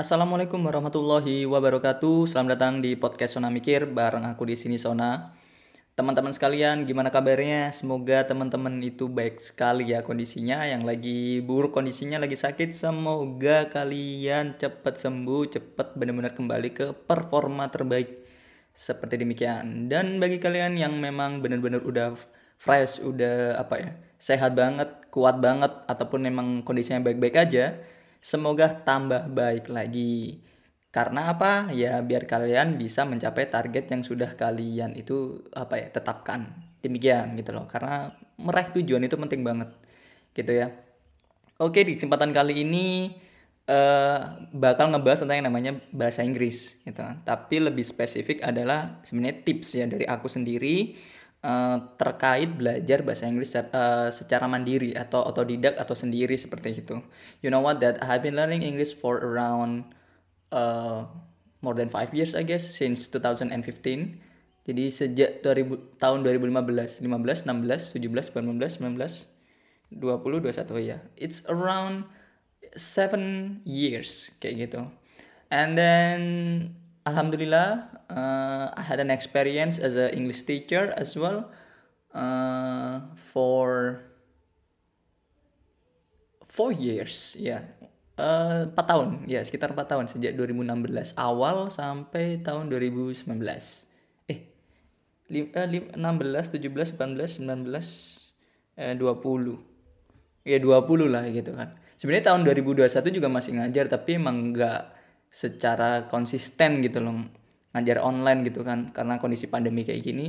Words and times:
Assalamualaikum 0.00 0.64
warahmatullahi 0.64 1.44
wabarakatuh. 1.44 2.24
Selamat 2.24 2.56
datang 2.56 2.80
di 2.80 2.96
podcast 2.96 3.36
Sona 3.36 3.52
Mikir 3.52 3.84
bareng 3.84 4.24
aku 4.24 4.48
di 4.48 4.56
sini 4.56 4.80
Sona. 4.80 5.36
Teman-teman 5.92 6.32
sekalian, 6.32 6.88
gimana 6.88 7.12
kabarnya? 7.12 7.68
Semoga 7.76 8.24
teman-teman 8.24 8.80
itu 8.80 9.12
baik 9.12 9.36
sekali 9.44 9.92
ya 9.92 10.00
kondisinya. 10.00 10.64
Yang 10.64 10.82
lagi 10.88 11.20
buruk 11.44 11.76
kondisinya, 11.76 12.16
lagi 12.16 12.32
sakit, 12.32 12.72
semoga 12.72 13.68
kalian 13.68 14.56
cepat 14.56 14.96
sembuh, 14.96 15.52
cepat 15.52 15.92
benar-benar 15.92 16.32
kembali 16.32 16.68
ke 16.72 16.96
performa 17.04 17.68
terbaik. 17.68 18.24
Seperti 18.72 19.20
demikian. 19.20 19.92
Dan 19.92 20.16
bagi 20.16 20.40
kalian 20.40 20.80
yang 20.80 20.96
memang 20.96 21.44
benar-benar 21.44 21.84
udah 21.84 22.16
fresh, 22.56 23.04
udah 23.04 23.60
apa 23.60 23.74
ya, 23.76 23.92
sehat 24.16 24.56
banget, 24.56 25.12
kuat 25.12 25.44
banget, 25.44 25.76
ataupun 25.84 26.24
memang 26.24 26.64
kondisinya 26.64 27.04
baik-baik 27.04 27.36
aja, 27.36 27.76
Semoga 28.20 28.68
tambah 28.84 29.32
baik 29.32 29.72
lagi. 29.72 30.44
Karena 30.92 31.32
apa? 31.32 31.72
Ya 31.72 31.98
biar 32.04 32.28
kalian 32.28 32.76
bisa 32.76 33.08
mencapai 33.08 33.48
target 33.48 33.88
yang 33.88 34.02
sudah 34.04 34.36
kalian 34.36 34.92
itu 34.92 35.40
apa 35.56 35.80
ya 35.80 35.88
tetapkan. 35.88 36.52
Demikian 36.84 37.34
gitu 37.40 37.56
loh. 37.56 37.64
Karena 37.64 38.12
meraih 38.36 38.70
tujuan 38.76 39.02
itu 39.04 39.16
penting 39.16 39.40
banget. 39.40 39.72
Gitu 40.36 40.52
ya. 40.52 40.68
Oke, 41.60 41.84
di 41.84 41.96
kesempatan 41.96 42.32
kali 42.32 42.64
ini 42.64 43.12
uh, 43.68 44.18
bakal 44.50 44.90
ngebahas 44.90 45.22
tentang 45.24 45.36
yang 45.40 45.48
namanya 45.52 45.72
bahasa 45.94 46.26
Inggris 46.26 46.80
gitu 46.82 47.00
kan. 47.00 47.22
Tapi 47.22 47.56
lebih 47.60 47.84
spesifik 47.86 48.42
adalah 48.42 48.98
sebenarnya 49.06 49.44
tips 49.46 49.68
ya 49.78 49.86
dari 49.86 50.04
aku 50.04 50.26
sendiri 50.26 50.96
Uh, 51.40 51.80
terkait 51.96 52.52
belajar 52.52 53.00
bahasa 53.00 53.24
Inggris 53.24 53.56
uh, 53.56 54.12
secara 54.12 54.44
mandiri 54.44 54.92
atau 54.92 55.24
otodidak 55.24 55.72
atau 55.80 55.96
sendiri 55.96 56.36
seperti 56.36 56.84
itu. 56.84 57.00
You 57.40 57.48
know 57.48 57.64
what 57.64 57.80
that 57.80 57.96
I 58.04 58.12
have 58.12 58.20
been 58.20 58.36
learning 58.36 58.60
English 58.60 58.92
for 59.00 59.16
around 59.24 59.88
uh, 60.52 61.08
more 61.64 61.72
than 61.72 61.88
five 61.88 62.12
years 62.12 62.36
I 62.36 62.44
guess 62.44 62.68
since 62.68 63.08
2015. 63.08 63.56
Jadi 64.68 64.84
sejak 64.92 65.40
2000, 65.40 65.96
tahun 65.96 66.28
2015, 66.28 67.08
15, 67.08 67.08
16, 67.08 67.96
17, 67.96 68.20
18, 68.20 68.60
19, 68.60 69.32
20, 69.96 69.96
21 69.96 70.84
ya. 70.84 71.00
It's 71.16 71.40
around 71.48 72.04
seven 72.76 73.58
years 73.64 74.28
kayak 74.38 74.68
gitu. 74.68 74.92
And 75.48 75.74
then 75.74 76.20
alhamdulillah 77.10 77.90
uh, 78.06 78.70
I 78.72 78.82
had 78.86 79.02
an 79.02 79.10
experience 79.10 79.82
as 79.82 79.98
an 79.98 80.14
English 80.14 80.46
teacher 80.46 80.94
as 80.94 81.18
well 81.18 81.50
uh, 82.14 83.02
for 83.18 84.00
four 86.46 86.70
years 86.70 87.34
ya. 87.34 87.62
Yeah. 87.62 87.62
uh, 88.20 88.62
4 88.72 88.76
tahun 88.76 89.08
ya 89.26 89.40
yeah, 89.40 89.42
sekitar 89.42 89.72
4 89.72 89.86
tahun 89.86 90.04
sejak 90.06 90.36
2016 90.38 91.16
awal 91.16 91.72
sampai 91.72 92.38
tahun 92.44 92.68
2019 92.68 93.26
eh 94.30 94.38
lim, 95.30 95.46
uh, 95.54 95.66
lim, 95.66 95.84
16 95.94 96.54
17 96.54 96.98
18 96.98 97.42
19 97.42 97.66
eh, 98.78 98.94
20 98.94 99.70
ya 100.46 100.56
20 100.56 101.12
lah 101.12 101.24
gitu 101.28 101.52
kan. 101.52 101.76
Sebenarnya 102.00 102.32
tahun 102.32 102.48
2021 102.48 103.12
juga 103.12 103.28
masih 103.28 103.60
ngajar 103.60 103.92
tapi 103.92 104.16
emang 104.16 104.56
nggak 104.56 104.99
secara 105.30 106.10
konsisten 106.10 106.82
gitu 106.82 106.98
loh 106.98 107.22
ngajar 107.70 108.02
online 108.02 108.42
gitu 108.50 108.66
kan 108.66 108.90
karena 108.90 109.22
kondisi 109.22 109.46
pandemi 109.46 109.86
kayak 109.86 110.02
gini. 110.02 110.26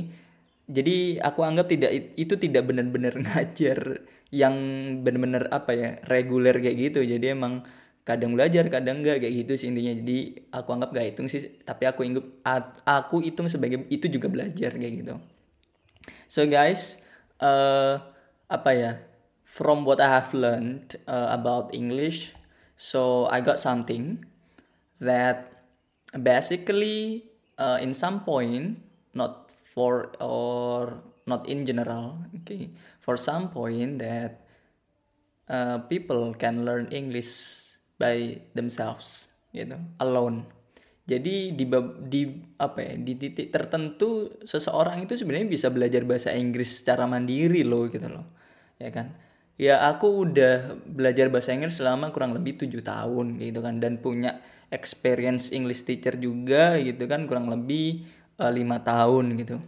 Jadi 0.70 1.18
aku 1.18 1.42
anggap 1.42 1.66
tidak 1.66 1.90
itu 2.14 2.38
tidak 2.38 2.70
benar-benar 2.70 3.18
ngajar 3.26 4.06
yang 4.30 4.54
benar-benar 5.02 5.50
apa 5.50 5.74
ya 5.74 5.90
reguler 6.06 6.54
kayak 6.62 6.76
gitu. 6.78 7.00
Jadi 7.02 7.34
emang 7.34 7.66
kadang 8.02 8.34
belajar 8.34 8.66
kadang 8.66 9.02
enggak 9.02 9.22
kayak 9.26 9.34
gitu 9.42 9.52
sih 9.58 9.66
intinya. 9.74 9.92
Jadi 9.98 10.18
aku 10.54 10.68
anggap 10.70 10.90
gak 10.94 11.06
hitung 11.12 11.26
sih 11.26 11.42
tapi 11.66 11.84
aku 11.90 12.06
ingat 12.06 12.26
aku 12.86 13.26
hitung 13.26 13.50
sebagai 13.50 13.84
itu 13.90 14.06
juga 14.06 14.30
belajar 14.30 14.78
kayak 14.78 14.94
gitu. 15.02 15.14
So 16.30 16.46
guys 16.46 17.02
uh, 17.42 17.98
apa 18.46 18.70
ya 18.70 18.92
from 19.42 19.82
what 19.82 19.98
I 19.98 20.08
have 20.08 20.30
learned 20.32 20.96
uh, 21.10 21.34
about 21.34 21.74
English 21.74 22.32
so 22.78 23.26
I 23.28 23.44
got 23.44 23.58
something 23.58 24.24
that 25.02 25.66
basically 26.14 27.26
uh, 27.58 27.78
in 27.82 27.92
some 27.92 28.22
point 28.22 28.78
not 29.12 29.50
for 29.74 30.14
or 30.22 31.02
not 31.26 31.44
in 31.50 31.66
general 31.66 32.22
okay 32.42 32.70
for 33.02 33.18
some 33.18 33.50
point 33.50 33.98
that 33.98 34.42
uh, 35.50 35.82
people 35.90 36.32
can 36.38 36.64
learn 36.64 36.88
English 36.94 37.62
by 38.00 38.40
themselves 38.56 39.30
gitu 39.52 39.76
alone. 40.00 40.48
Jadi 41.02 41.52
di 41.52 41.66
di 42.06 42.22
apa 42.62 42.78
ya 42.78 42.94
di 42.94 43.18
titik 43.18 43.50
tertentu 43.50 44.38
seseorang 44.46 45.02
itu 45.02 45.18
sebenarnya 45.18 45.50
bisa 45.50 45.66
belajar 45.68 46.06
bahasa 46.06 46.30
Inggris 46.30 46.80
secara 46.80 47.10
mandiri 47.10 47.66
loh 47.66 47.90
gitu 47.90 48.06
loh 48.06 48.26
ya 48.78 48.90
kan? 48.94 49.12
Ya 49.58 49.82
aku 49.84 50.30
udah 50.30 50.78
belajar 50.86 51.28
bahasa 51.28 51.52
Inggris 51.52 51.78
selama 51.78 52.14
kurang 52.14 52.32
lebih 52.32 52.56
tujuh 52.58 52.80
tahun 52.86 53.42
gitu 53.42 53.60
kan? 53.60 53.82
Dan 53.82 53.98
punya 53.98 54.40
experience 54.72 55.52
English 55.52 55.84
teacher 55.84 56.16
juga 56.16 56.80
gitu 56.80 57.04
kan 57.04 57.28
kurang 57.28 57.52
lebih 57.52 58.08
eh, 58.40 58.52
lima 58.52 58.80
tahun 58.80 59.36
gitu. 59.36 59.60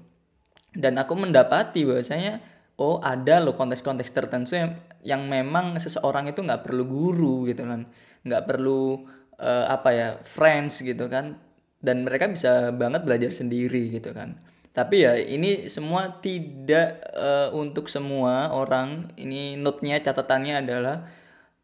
Dan 0.75 0.98
aku 0.98 1.15
mendapati 1.15 1.87
bahwasanya 1.87 2.42
oh 2.81 2.98
ada 2.98 3.38
loh 3.38 3.54
konteks-konteks 3.54 4.10
tertentu 4.10 4.59
yang 4.59 4.75
yang 5.06 5.22
memang 5.31 5.78
seseorang 5.78 6.26
itu 6.26 6.42
nggak 6.42 6.66
perlu 6.66 6.82
guru 6.88 7.47
gitu 7.47 7.62
kan. 7.62 7.87
Nggak 8.26 8.42
perlu 8.48 9.04
uh, 9.38 9.66
apa 9.70 9.91
ya 9.94 10.09
friends 10.25 10.82
gitu 10.82 11.06
kan. 11.06 11.38
Dan 11.84 12.03
mereka 12.09 12.26
bisa 12.26 12.72
banget 12.72 13.04
belajar 13.04 13.31
sendiri 13.31 13.92
gitu 13.92 14.10
kan. 14.16 14.41
Tapi 14.75 15.06
ya 15.06 15.15
ini 15.15 15.71
semua 15.71 16.19
tidak 16.19 16.98
uh, 17.15 17.54
untuk 17.54 17.86
semua 17.86 18.50
orang. 18.50 19.15
Ini 19.15 19.54
note-nya 19.54 20.03
catatannya 20.03 20.66
adalah 20.66 21.06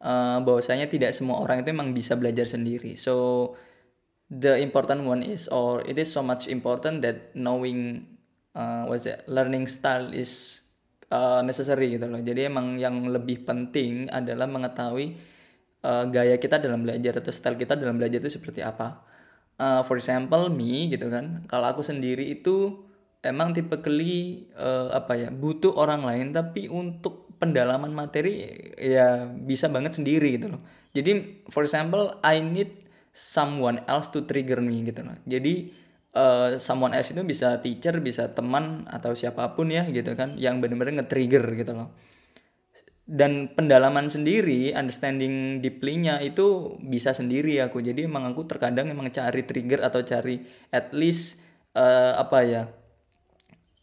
uh, 0.01 0.41
bahwasanya 0.43 0.89
tidak 0.89 1.13
semua 1.15 1.39
orang 1.39 1.61
itu 1.61 1.71
memang 1.71 1.93
bisa 1.93 2.17
belajar 2.17 2.49
sendiri. 2.49 2.97
So 2.97 3.55
the 4.27 4.57
important 4.59 5.05
one 5.05 5.21
is 5.21 5.47
or 5.47 5.85
it 5.85 5.95
is 6.01 6.09
so 6.09 6.25
much 6.25 6.49
important 6.49 7.05
that 7.05 7.31
knowing 7.37 8.09
uh, 8.57 8.89
what's 8.89 9.05
it 9.05 9.21
learning 9.29 9.69
style 9.69 10.11
is 10.11 10.61
uh, 11.13 11.45
necessary 11.45 11.95
gitu 11.95 12.09
loh. 12.09 12.19
Jadi 12.19 12.49
emang 12.49 12.81
yang 12.81 13.07
lebih 13.07 13.45
penting 13.45 14.09
adalah 14.09 14.49
mengetahui 14.49 15.15
uh, 15.85 16.05
gaya 16.09 16.35
kita 16.41 16.57
dalam 16.57 16.83
belajar 16.83 17.21
atau 17.21 17.31
style 17.31 17.57
kita 17.59 17.77
dalam 17.77 18.01
belajar 18.01 18.19
itu 18.23 18.31
seperti 18.31 18.65
apa. 18.65 19.03
Uh, 19.61 19.85
for 19.85 19.99
example 19.99 20.49
me 20.49 20.89
gitu 20.89 21.07
kan. 21.11 21.45
Kalau 21.45 21.69
aku 21.69 21.85
sendiri 21.85 22.33
itu 22.33 22.87
emang 23.21 23.53
tipe 23.53 23.77
keli 23.77 24.49
uh, 24.57 24.89
apa 24.89 25.13
ya 25.13 25.29
butuh 25.29 25.77
orang 25.77 26.01
lain 26.01 26.33
tapi 26.33 26.65
untuk 26.65 27.30
pendalaman 27.41 27.89
materi 27.89 28.45
ya 28.77 29.25
bisa 29.25 29.65
banget 29.73 29.97
sendiri 29.97 30.37
gitu 30.37 30.53
loh. 30.53 30.61
Jadi 30.93 31.41
for 31.49 31.65
example 31.65 32.21
I 32.21 32.37
need 32.37 32.85
someone 33.09 33.81
else 33.89 34.13
to 34.13 34.23
trigger 34.29 34.61
me 34.61 34.85
gitu 34.85 35.01
loh. 35.01 35.17
Jadi 35.25 35.73
uh, 36.15 36.61
someone 36.61 36.93
else 36.95 37.11
itu 37.11 37.25
bisa 37.25 37.59
teacher, 37.59 37.99
bisa 37.99 38.31
teman 38.31 38.87
atau 38.87 39.11
siapa 39.17 39.57
pun 39.57 39.73
ya 39.73 39.87
gitu 39.89 40.15
kan 40.15 40.39
yang 40.39 40.61
benar-benar 40.63 41.03
nge-trigger 41.03 41.43
gitu 41.57 41.73
loh. 41.75 41.89
Dan 43.11 43.51
pendalaman 43.51 44.07
sendiri, 44.07 44.71
understanding 44.71 45.59
deeply-nya 45.59 46.23
itu 46.23 46.79
bisa 46.79 47.11
sendiri 47.11 47.59
aku. 47.59 47.83
Jadi 47.83 48.07
emang 48.07 48.23
aku 48.29 48.47
terkadang 48.47 48.87
emang 48.87 49.11
cari 49.11 49.43
trigger 49.43 49.83
atau 49.83 49.99
cari 50.05 50.39
at 50.71 50.95
least 50.95 51.43
uh, 51.75 52.15
apa 52.15 52.39
ya? 52.47 52.63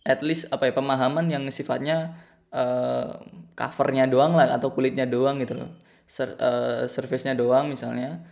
At 0.08 0.25
least 0.25 0.49
apa 0.49 0.72
ya 0.72 0.72
pemahaman 0.72 1.28
yang 1.28 1.44
sifatnya 1.52 2.16
uh, 2.53 3.21
covernya 3.59 4.06
doang 4.06 4.39
lah 4.39 4.55
atau 4.55 4.71
kulitnya 4.71 5.05
doang 5.05 5.43
gitu 5.43 5.59
loh. 5.59 5.71
Ser, 6.09 6.37
uh, 6.41 6.89
service-nya 6.89 7.37
doang 7.37 7.69
misalnya 7.69 8.25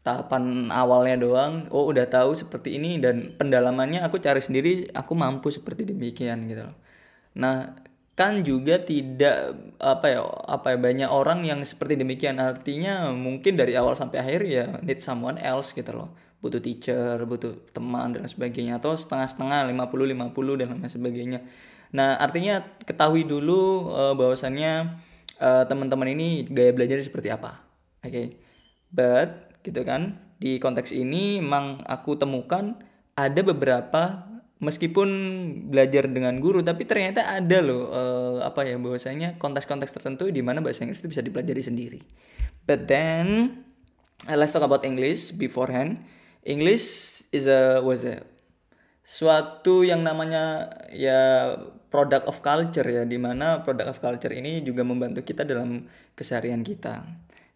tahapan 0.00 0.72
awalnya 0.72 1.20
doang 1.20 1.68
oh 1.68 1.84
udah 1.92 2.08
tahu 2.08 2.32
seperti 2.32 2.80
ini 2.80 2.96
dan 2.96 3.36
pendalamannya 3.36 4.00
aku 4.00 4.16
cari 4.16 4.40
sendiri 4.40 4.88
aku 4.96 5.12
mampu 5.12 5.52
seperti 5.52 5.84
demikian 5.84 6.48
gitu 6.48 6.64
loh. 6.70 6.76
Nah 7.36 7.76
kan 8.18 8.42
juga 8.42 8.82
tidak 8.82 9.54
apa 9.78 10.06
ya 10.10 10.26
apa 10.26 10.74
ya 10.74 10.78
banyak 10.80 11.10
orang 11.12 11.44
yang 11.44 11.60
seperti 11.62 11.94
demikian. 12.00 12.40
Artinya 12.40 13.12
mungkin 13.12 13.54
dari 13.54 13.76
awal 13.78 13.94
sampai 13.94 14.18
akhir 14.24 14.40
ya 14.48 14.64
need 14.82 14.98
someone 15.04 15.36
else 15.38 15.76
gitu 15.76 15.92
loh. 15.92 16.10
Butuh 16.40 16.62
teacher 16.62 17.18
butuh 17.28 17.70
teman 17.70 18.16
dan 18.16 18.24
sebagainya. 18.26 18.82
Atau 18.82 18.96
setengah-setengah 18.98 19.70
50 19.70 20.14
50 20.14 20.58
dan 20.58 20.66
lain 20.72 20.88
sebagainya 20.88 21.40
nah 21.94 22.20
artinya 22.20 22.60
ketahui 22.84 23.24
dulu 23.24 23.88
uh, 23.92 24.14
bahwasannya 24.14 25.00
uh, 25.40 25.64
teman-teman 25.64 26.12
ini 26.12 26.44
gaya 26.48 26.72
belajar 26.76 27.00
seperti 27.00 27.32
apa 27.32 27.64
oke 28.04 28.12
okay. 28.12 28.26
but 28.92 29.48
gitu 29.64 29.82
kan 29.82 30.20
di 30.38 30.62
konteks 30.62 30.94
ini 30.94 31.42
memang 31.42 31.82
aku 31.88 32.14
temukan 32.14 32.78
ada 33.18 33.40
beberapa 33.42 34.28
meskipun 34.58 35.08
belajar 35.70 36.10
dengan 36.10 36.38
guru 36.42 36.62
tapi 36.62 36.82
ternyata 36.86 37.26
ada 37.30 37.58
loh 37.62 37.90
uh, 37.90 38.38
apa 38.42 38.66
ya 38.66 38.78
bahwasanya 38.78 39.38
konteks-konteks 39.38 39.94
tertentu 39.94 40.30
di 40.30 40.42
mana 40.42 40.58
bahasa 40.58 40.82
Inggris 40.82 41.02
itu 41.02 41.10
bisa 41.10 41.22
dipelajari 41.22 41.62
sendiri. 41.62 42.00
But 42.66 42.90
then 42.90 43.58
uh, 44.26 44.36
let's 44.38 44.50
talk 44.50 44.66
about 44.66 44.82
English 44.82 45.34
beforehand. 45.34 46.02
English 46.42 47.22
is 47.30 47.46
a 47.46 47.78
was 47.82 48.02
a 48.02 48.26
suatu 49.06 49.86
yang 49.86 50.02
namanya 50.02 50.74
ya 50.90 51.54
product 51.88 52.28
of 52.28 52.44
culture 52.44 52.84
ya 52.84 53.02
di 53.08 53.16
mana 53.16 53.64
product 53.64 53.88
of 53.88 53.98
culture 53.98 54.32
ini 54.32 54.60
juga 54.60 54.84
membantu 54.84 55.24
kita 55.24 55.44
dalam 55.44 55.88
keseharian 56.12 56.60
kita. 56.60 57.04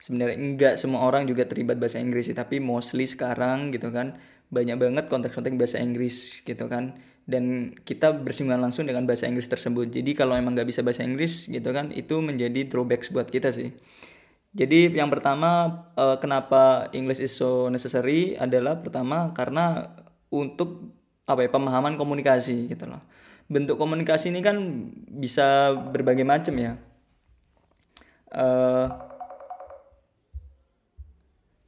Sebenarnya 0.03 0.35
enggak 0.35 0.75
semua 0.81 1.07
orang 1.07 1.31
juga 1.31 1.47
terlibat 1.47 1.79
bahasa 1.79 2.03
Inggris 2.03 2.27
sih, 2.27 2.35
tapi 2.35 2.59
mostly 2.59 3.07
sekarang 3.07 3.71
gitu 3.71 3.95
kan 3.95 4.19
banyak 4.51 4.77
banget 4.77 5.05
konteks-konteks 5.07 5.55
bahasa 5.55 5.79
Inggris 5.79 6.43
gitu 6.43 6.67
kan. 6.67 6.99
Dan 7.23 7.77
kita 7.87 8.11
bersinggungan 8.19 8.59
langsung 8.67 8.91
dengan 8.91 9.07
bahasa 9.07 9.31
Inggris 9.31 9.47
tersebut. 9.47 9.95
Jadi 9.95 10.11
kalau 10.19 10.35
emang 10.35 10.59
nggak 10.59 10.67
bisa 10.67 10.83
bahasa 10.83 11.07
Inggris 11.07 11.47
gitu 11.47 11.71
kan 11.71 11.95
itu 11.95 12.19
menjadi 12.19 12.67
drawbacks 12.67 13.15
buat 13.15 13.31
kita 13.31 13.55
sih. 13.55 13.71
Jadi 14.53 14.93
yang 14.93 15.09
pertama 15.09 15.87
uh, 15.95 16.19
kenapa 16.19 16.91
English 16.93 17.23
is 17.23 17.33
so 17.33 17.71
necessary 17.73 18.35
adalah 18.37 18.83
pertama 18.83 19.31
karena 19.33 19.97
untuk 20.29 20.93
apa 21.25 21.47
ya 21.47 21.51
pemahaman 21.55 21.95
komunikasi 21.95 22.69
gitu 22.69 22.91
loh 22.91 23.01
bentuk 23.53 23.77
komunikasi 23.77 24.33
ini 24.33 24.41
kan 24.41 24.57
bisa 25.13 25.77
berbagai 25.77 26.25
macam 26.25 26.55
ya. 26.57 26.73
Uh, 28.33 28.89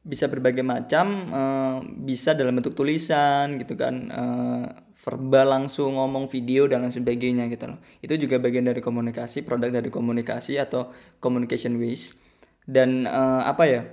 bisa 0.04 0.28
berbagai 0.28 0.64
macam 0.64 1.06
uh, 1.32 1.76
bisa 1.84 2.32
dalam 2.36 2.56
bentuk 2.56 2.76
tulisan 2.76 3.56
gitu 3.56 3.76
kan 3.76 4.12
uh, 4.12 4.64
verbal 5.00 5.48
langsung 5.48 5.96
ngomong 5.96 6.28
video 6.28 6.64
dan 6.64 6.84
lain 6.84 6.92
sebagainya 6.92 7.48
gitu 7.52 7.72
loh. 7.72 7.78
Itu 8.00 8.16
juga 8.16 8.40
bagian 8.40 8.64
dari 8.64 8.80
komunikasi 8.80 9.44
produk 9.44 9.68
dari 9.80 9.92
komunikasi 9.92 10.56
atau 10.56 10.88
communication 11.20 11.76
ways. 11.76 12.16
Dan 12.64 13.04
uh, 13.04 13.44
apa 13.44 13.64
ya 13.68 13.84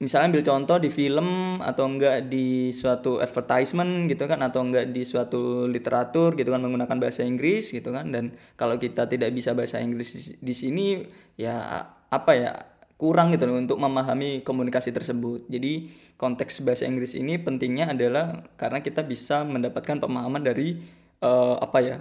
misalnya 0.00 0.32
ambil 0.32 0.42
contoh 0.48 0.76
di 0.80 0.88
film 0.88 1.60
atau 1.60 1.84
enggak 1.84 2.32
di 2.32 2.72
suatu 2.72 3.20
advertisement 3.20 4.08
gitu 4.08 4.24
kan 4.24 4.40
atau 4.40 4.64
enggak 4.64 4.88
di 4.88 5.04
suatu 5.04 5.68
literatur 5.68 6.32
gitu 6.40 6.48
kan 6.48 6.64
menggunakan 6.64 6.96
bahasa 6.96 7.20
Inggris 7.20 7.68
gitu 7.68 7.92
kan 7.92 8.08
dan 8.08 8.32
kalau 8.56 8.80
kita 8.80 9.04
tidak 9.04 9.28
bisa 9.36 9.52
bahasa 9.52 9.76
Inggris 9.76 10.40
di 10.40 10.54
sini 10.56 11.04
ya 11.36 11.84
apa 12.08 12.32
ya 12.32 12.52
kurang 13.00 13.32
gitu 13.32 13.48
loh 13.48 13.56
untuk 13.56 13.80
memahami 13.80 14.44
komunikasi 14.44 14.92
tersebut. 14.92 15.48
Jadi 15.48 15.88
konteks 16.20 16.60
bahasa 16.60 16.84
Inggris 16.84 17.16
ini 17.16 17.40
pentingnya 17.40 17.96
adalah 17.96 18.44
karena 18.60 18.84
kita 18.84 19.00
bisa 19.00 19.40
mendapatkan 19.40 19.96
pemahaman 20.04 20.44
dari 20.44 20.76
uh, 21.24 21.56
apa 21.56 21.78
ya 21.80 21.96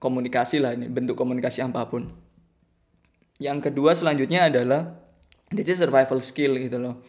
komunikasi 0.00 0.64
lah 0.64 0.72
ini 0.72 0.88
bentuk 0.88 1.12
komunikasi 1.12 1.60
apa 1.60 1.84
pun. 1.84 2.08
Yang 3.36 3.68
kedua 3.68 3.92
selanjutnya 3.92 4.48
adalah 4.48 4.96
this 5.52 5.68
is 5.68 5.76
survival 5.76 6.24
skill 6.24 6.56
gitu 6.56 6.80
loh. 6.80 7.04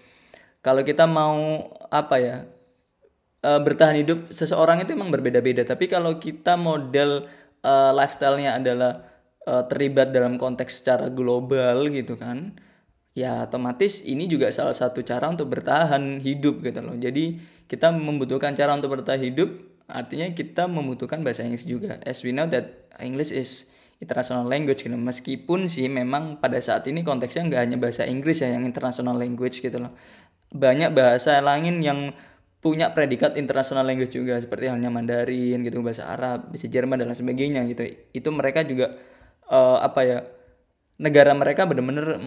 Kalau 0.62 0.86
kita 0.86 1.10
mau 1.10 1.68
apa 1.90 2.16
ya 2.22 2.38
uh, 3.44 3.60
bertahan 3.62 3.98
hidup 3.98 4.30
seseorang 4.30 4.86
itu 4.86 4.94
emang 4.94 5.10
berbeda-beda. 5.10 5.66
Tapi 5.66 5.90
kalau 5.90 6.22
kita 6.22 6.58
model 6.58 7.26
uh, 7.66 7.92
lifestyle-nya 7.92 8.62
adalah 8.62 9.02
uh, 9.50 9.66
terlibat 9.66 10.14
dalam 10.14 10.38
konteks 10.38 10.82
secara 10.86 11.10
global 11.10 11.90
gitu 11.90 12.14
kan 12.18 12.54
ya 13.12 13.44
otomatis 13.44 14.00
ini 14.08 14.28
juga 14.28 14.48
salah 14.56 14.76
satu 14.76 15.04
cara 15.04 15.28
untuk 15.28 15.52
bertahan 15.52 16.24
hidup 16.24 16.64
gitu 16.64 16.80
loh. 16.80 16.96
Jadi 16.96 17.40
kita 17.68 17.92
membutuhkan 17.92 18.56
cara 18.56 18.76
untuk 18.76 18.96
bertahan 19.00 19.20
hidup, 19.20 19.52
artinya 19.88 20.28
kita 20.32 20.68
membutuhkan 20.68 21.24
bahasa 21.24 21.44
Inggris 21.44 21.68
juga. 21.68 22.00
As 22.08 22.24
we 22.24 22.32
know 22.32 22.48
that 22.48 22.88
English 23.04 23.32
is 23.36 23.68
international 24.00 24.48
language 24.48 24.84
gitu. 24.84 24.96
Meskipun 24.96 25.68
sih 25.68 25.92
memang 25.92 26.40
pada 26.40 26.58
saat 26.64 26.88
ini 26.88 27.04
konteksnya 27.04 27.48
nggak 27.48 27.62
hanya 27.62 27.78
bahasa 27.78 28.08
Inggris 28.08 28.42
ya 28.42 28.56
yang 28.56 28.64
international 28.64 29.16
language 29.20 29.60
gitu 29.60 29.78
loh. 29.78 29.94
Banyak 30.52 30.92
bahasa 30.92 31.40
lain 31.40 31.80
yang 31.80 32.12
punya 32.62 32.94
predikat 32.94 33.40
international 33.40 33.88
language 33.88 34.14
juga 34.14 34.38
seperti 34.38 34.70
halnya 34.70 34.94
Mandarin 34.94 35.66
gitu, 35.66 35.82
bahasa 35.82 36.12
Arab, 36.12 36.54
bahasa 36.54 36.68
Jerman 36.70 37.02
dan 37.02 37.10
lain 37.10 37.18
sebagainya 37.18 37.62
gitu. 37.72 37.84
Itu 38.14 38.30
mereka 38.30 38.62
juga 38.68 38.94
uh, 39.50 39.82
apa 39.82 40.02
ya? 40.04 40.20
negara 41.02 41.34
mereka 41.34 41.66
benar-benar 41.66 42.22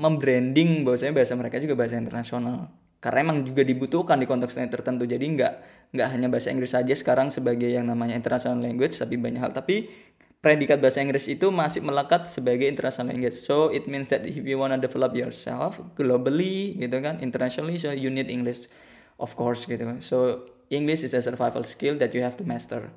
membranding 0.00 0.80
bahwasanya 0.80 1.12
bahasa 1.12 1.36
mereka 1.36 1.60
juga 1.60 1.76
bahasa 1.76 2.00
internasional 2.00 2.72
karena 3.04 3.18
emang 3.20 3.44
juga 3.44 3.64
dibutuhkan 3.64 4.16
di 4.16 4.24
konteks 4.24 4.56
tertentu 4.72 5.04
jadi 5.04 5.20
nggak 5.20 5.52
nggak 5.92 6.08
hanya 6.08 6.28
bahasa 6.32 6.48
Inggris 6.52 6.72
saja 6.72 6.92
sekarang 6.96 7.28
sebagai 7.28 7.68
yang 7.68 7.84
namanya 7.84 8.16
international 8.16 8.64
language 8.64 8.96
tapi 8.96 9.20
banyak 9.20 9.44
hal 9.44 9.52
tapi 9.52 9.92
predikat 10.40 10.80
bahasa 10.80 11.04
Inggris 11.04 11.28
itu 11.28 11.52
masih 11.52 11.84
melekat 11.84 12.24
sebagai 12.24 12.64
international 12.64 13.12
language 13.12 13.36
so 13.36 13.68
it 13.68 13.84
means 13.84 14.08
that 14.08 14.24
if 14.24 14.40
you 14.40 14.56
wanna 14.56 14.80
develop 14.80 15.12
yourself 15.12 15.80
globally 15.94 16.76
gitu 16.80 16.96
kan 17.04 17.20
internationally 17.20 17.76
so 17.76 17.92
you 17.92 18.08
need 18.08 18.32
English 18.32 18.66
of 19.20 19.36
course 19.36 19.68
gitu 19.68 19.84
so 20.00 20.48
English 20.72 21.04
is 21.04 21.12
a 21.12 21.20
survival 21.20 21.60
skill 21.60 22.00
that 22.00 22.16
you 22.16 22.24
have 22.24 22.40
to 22.40 22.44
master 22.46 22.88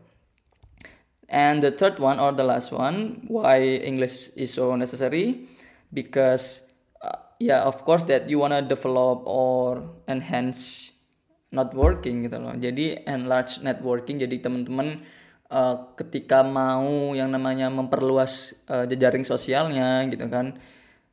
And 1.34 1.64
the 1.66 1.72
third 1.74 1.98
one 1.98 2.20
or 2.20 2.30
the 2.30 2.46
last 2.46 2.70
one, 2.72 3.26
why 3.26 3.58
English 3.58 4.30
is 4.38 4.54
so 4.54 4.76
necessary? 4.76 5.50
Because 5.90 6.62
uh, 7.02 7.18
yeah, 7.40 7.66
of 7.66 7.82
course 7.86 8.04
that 8.06 8.30
you 8.30 8.38
wanna 8.38 8.62
develop 8.62 9.26
or 9.26 9.82
enhance 10.06 10.94
networking 11.50 12.30
gitu 12.30 12.38
loh. 12.38 12.54
Jadi 12.54 13.02
enlarge 13.10 13.66
networking. 13.66 14.22
Jadi 14.22 14.46
teman-teman 14.46 15.02
uh, 15.50 15.96
ketika 16.00 16.46
mau 16.46 17.12
yang 17.18 17.32
namanya 17.32 17.68
memperluas 17.68 18.64
uh, 18.70 18.86
jejaring 18.88 19.26
sosialnya 19.26 20.06
gitu 20.08 20.30
kan, 20.30 20.60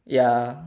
ya 0.06 0.60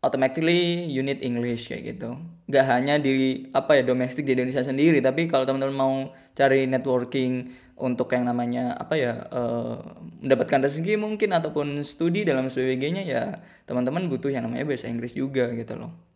automatically 0.00 0.88
you 0.88 1.04
need 1.04 1.20
English 1.20 1.68
kayak 1.68 1.96
gitu. 1.96 2.16
Gak 2.50 2.66
hanya 2.66 2.98
di 2.98 3.46
apa 3.54 3.78
ya 3.78 3.82
domestik 3.86 4.26
di 4.26 4.34
Indonesia 4.34 4.64
sendiri, 4.64 4.98
tapi 4.98 5.30
kalau 5.30 5.46
teman-teman 5.46 5.76
mau 5.76 5.94
cari 6.34 6.66
networking 6.66 7.52
untuk 7.80 8.12
yang 8.12 8.28
namanya 8.28 8.76
apa 8.76 8.94
ya 8.98 9.24
uh, 9.32 9.80
mendapatkan 10.20 10.68
rezeki 10.68 11.00
mungkin 11.00 11.32
ataupun 11.32 11.80
studi 11.80 12.28
dalam 12.28 12.52
sebagainya 12.52 13.02
ya 13.08 13.40
teman-teman 13.64 14.04
butuh 14.12 14.28
yang 14.28 14.44
namanya 14.44 14.68
bahasa 14.68 14.92
Inggris 14.92 15.16
juga 15.16 15.48
gitu 15.56 15.80
loh. 15.80 16.09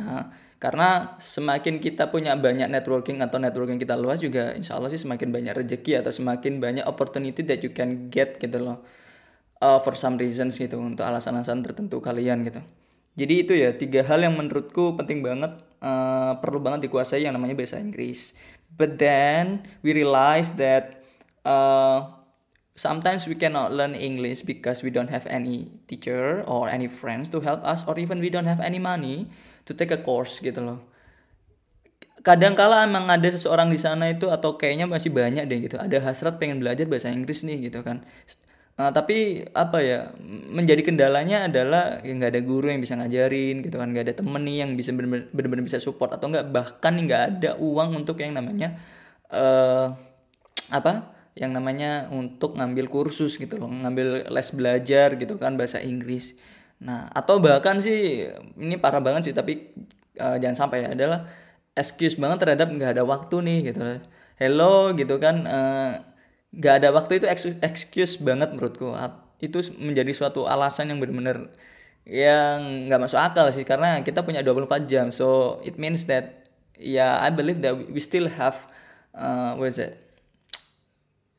Nah, 0.00 0.24
karena 0.60 1.16
semakin 1.16 1.80
kita 1.80 2.12
punya 2.12 2.36
banyak 2.36 2.68
networking 2.68 3.24
atau 3.24 3.40
networking 3.40 3.80
kita 3.80 3.96
luas 3.96 4.20
juga 4.20 4.52
insya 4.52 4.76
Allah 4.76 4.92
sih 4.92 5.00
semakin 5.00 5.32
banyak 5.32 5.56
rezeki 5.56 6.04
atau 6.04 6.12
semakin 6.12 6.60
banyak 6.60 6.84
opportunity 6.84 7.40
that 7.44 7.64
you 7.64 7.72
can 7.72 8.12
get 8.12 8.36
gitu 8.36 8.60
loh 8.60 8.84
uh, 9.64 9.80
for 9.80 9.96
some 9.96 10.20
reasons 10.20 10.60
gitu 10.60 10.76
untuk 10.76 11.08
alasan-alasan 11.08 11.64
tertentu 11.64 12.04
kalian 12.04 12.44
gitu. 12.44 12.60
Jadi 13.16 13.34
itu 13.40 13.52
ya 13.56 13.72
tiga 13.72 14.04
hal 14.04 14.20
yang 14.20 14.36
menurutku 14.36 15.00
penting 15.00 15.24
banget 15.24 15.56
uh, 15.80 16.36
perlu 16.44 16.60
banget 16.60 16.88
dikuasai 16.88 17.24
yang 17.24 17.32
namanya 17.36 17.56
bahasa 17.56 17.80
Inggris. 17.80 18.36
But 18.76 19.00
then 19.00 19.64
we 19.80 19.96
realize 19.96 20.54
that 20.60 21.02
uh, 21.48 22.20
sometimes 22.76 23.26
we 23.26 23.34
cannot 23.34 23.72
learn 23.74 23.96
English 23.96 24.44
because 24.44 24.84
we 24.84 24.88
don't 24.88 25.10
have 25.10 25.26
any 25.26 25.68
teacher 25.90 26.44
or 26.46 26.70
any 26.70 26.86
friends 26.86 27.28
to 27.34 27.40
help 27.40 27.60
us 27.66 27.84
or 27.84 27.98
even 27.98 28.20
we 28.20 28.28
don't 28.28 28.46
have 28.48 28.62
any 28.62 28.78
money 28.78 29.28
to 29.70 29.78
take 29.78 29.94
a 29.94 30.00
course 30.02 30.42
gitu 30.42 30.58
loh. 30.58 30.82
Kadang 32.26 32.58
kala 32.58 32.84
emang 32.84 33.06
ada 33.08 33.24
seseorang 33.30 33.70
di 33.70 33.78
sana 33.78 34.10
itu 34.10 34.28
atau 34.28 34.58
kayaknya 34.58 34.90
masih 34.90 35.14
banyak 35.14 35.46
deh 35.46 35.58
gitu. 35.70 35.78
Ada 35.78 36.02
hasrat 36.02 36.36
pengen 36.42 36.58
belajar 36.58 36.84
bahasa 36.90 37.08
Inggris 37.08 37.46
nih 37.46 37.70
gitu 37.70 37.80
kan. 37.86 38.02
Uh, 38.80 38.88
tapi 38.96 39.44
apa 39.52 39.78
ya 39.84 39.98
menjadi 40.48 40.80
kendalanya 40.80 41.52
adalah 41.52 42.00
ya 42.00 42.16
nggak 42.16 42.32
ada 42.32 42.40
guru 42.40 42.72
yang 42.72 42.80
bisa 42.80 42.96
ngajarin 42.96 43.60
gitu 43.60 43.76
kan 43.76 43.92
nggak 43.92 44.08
ada 44.08 44.14
temen 44.24 44.40
nih 44.40 44.64
yang 44.64 44.72
bisa 44.72 44.96
benar-benar 44.96 45.64
bisa 45.68 45.76
support 45.76 46.16
atau 46.16 46.32
nggak 46.32 46.48
bahkan 46.48 46.96
nggak 46.96 47.22
ada 47.28 47.50
uang 47.60 48.00
untuk 48.00 48.16
yang 48.24 48.32
namanya 48.32 48.80
uh, 49.28 49.92
apa 50.72 51.12
yang 51.36 51.52
namanya 51.52 52.08
untuk 52.08 52.56
ngambil 52.56 52.88
kursus 52.88 53.36
gitu 53.36 53.60
loh 53.60 53.68
ngambil 53.68 54.32
les 54.32 54.48
belajar 54.56 55.12
gitu 55.20 55.36
kan 55.36 55.60
bahasa 55.60 55.84
Inggris 55.84 56.32
nah 56.80 57.12
atau 57.12 57.36
bahkan 57.44 57.76
sih 57.84 58.24
ini 58.56 58.80
parah 58.80 59.04
banget 59.04 59.30
sih 59.30 59.34
tapi 59.36 59.68
uh, 60.16 60.36
jangan 60.40 60.56
sampai 60.66 60.88
ya 60.88 60.96
adalah 60.96 61.28
excuse 61.76 62.16
banget 62.20 62.44
terhadap 62.44 62.68
nggak 62.72 62.98
ada 62.98 63.04
waktu 63.06 63.36
nih 63.40 63.58
gitu. 63.72 63.80
Hello 64.40 64.92
gitu 64.96 65.20
kan 65.20 65.44
uh, 65.48 65.92
nggak 66.52 66.74
ada 66.82 66.88
waktu 66.90 67.22
itu 67.22 67.26
excuse 67.64 68.20
banget 68.20 68.52
menurutku. 68.52 68.92
Itu 69.40 69.64
menjadi 69.80 70.12
suatu 70.12 70.44
alasan 70.44 70.92
yang 70.92 70.98
benar-benar 71.00 71.52
yang 72.08 72.88
nggak 72.88 73.00
masuk 73.00 73.20
akal 73.20 73.46
sih 73.52 73.64
karena 73.64 74.00
kita 74.04 74.24
punya 74.24 74.44
24 74.44 74.90
jam. 74.90 75.06
So 75.14 75.58
it 75.64 75.80
means 75.80 76.08
that 76.10 76.48
ya 76.76 77.04
yeah, 77.04 77.12
I 77.20 77.28
believe 77.32 77.60
that 77.64 77.76
we 77.76 78.00
still 78.00 78.28
have 78.28 78.68
uh, 79.16 79.56
what 79.56 79.72
is 79.72 79.80
it 79.80 80.09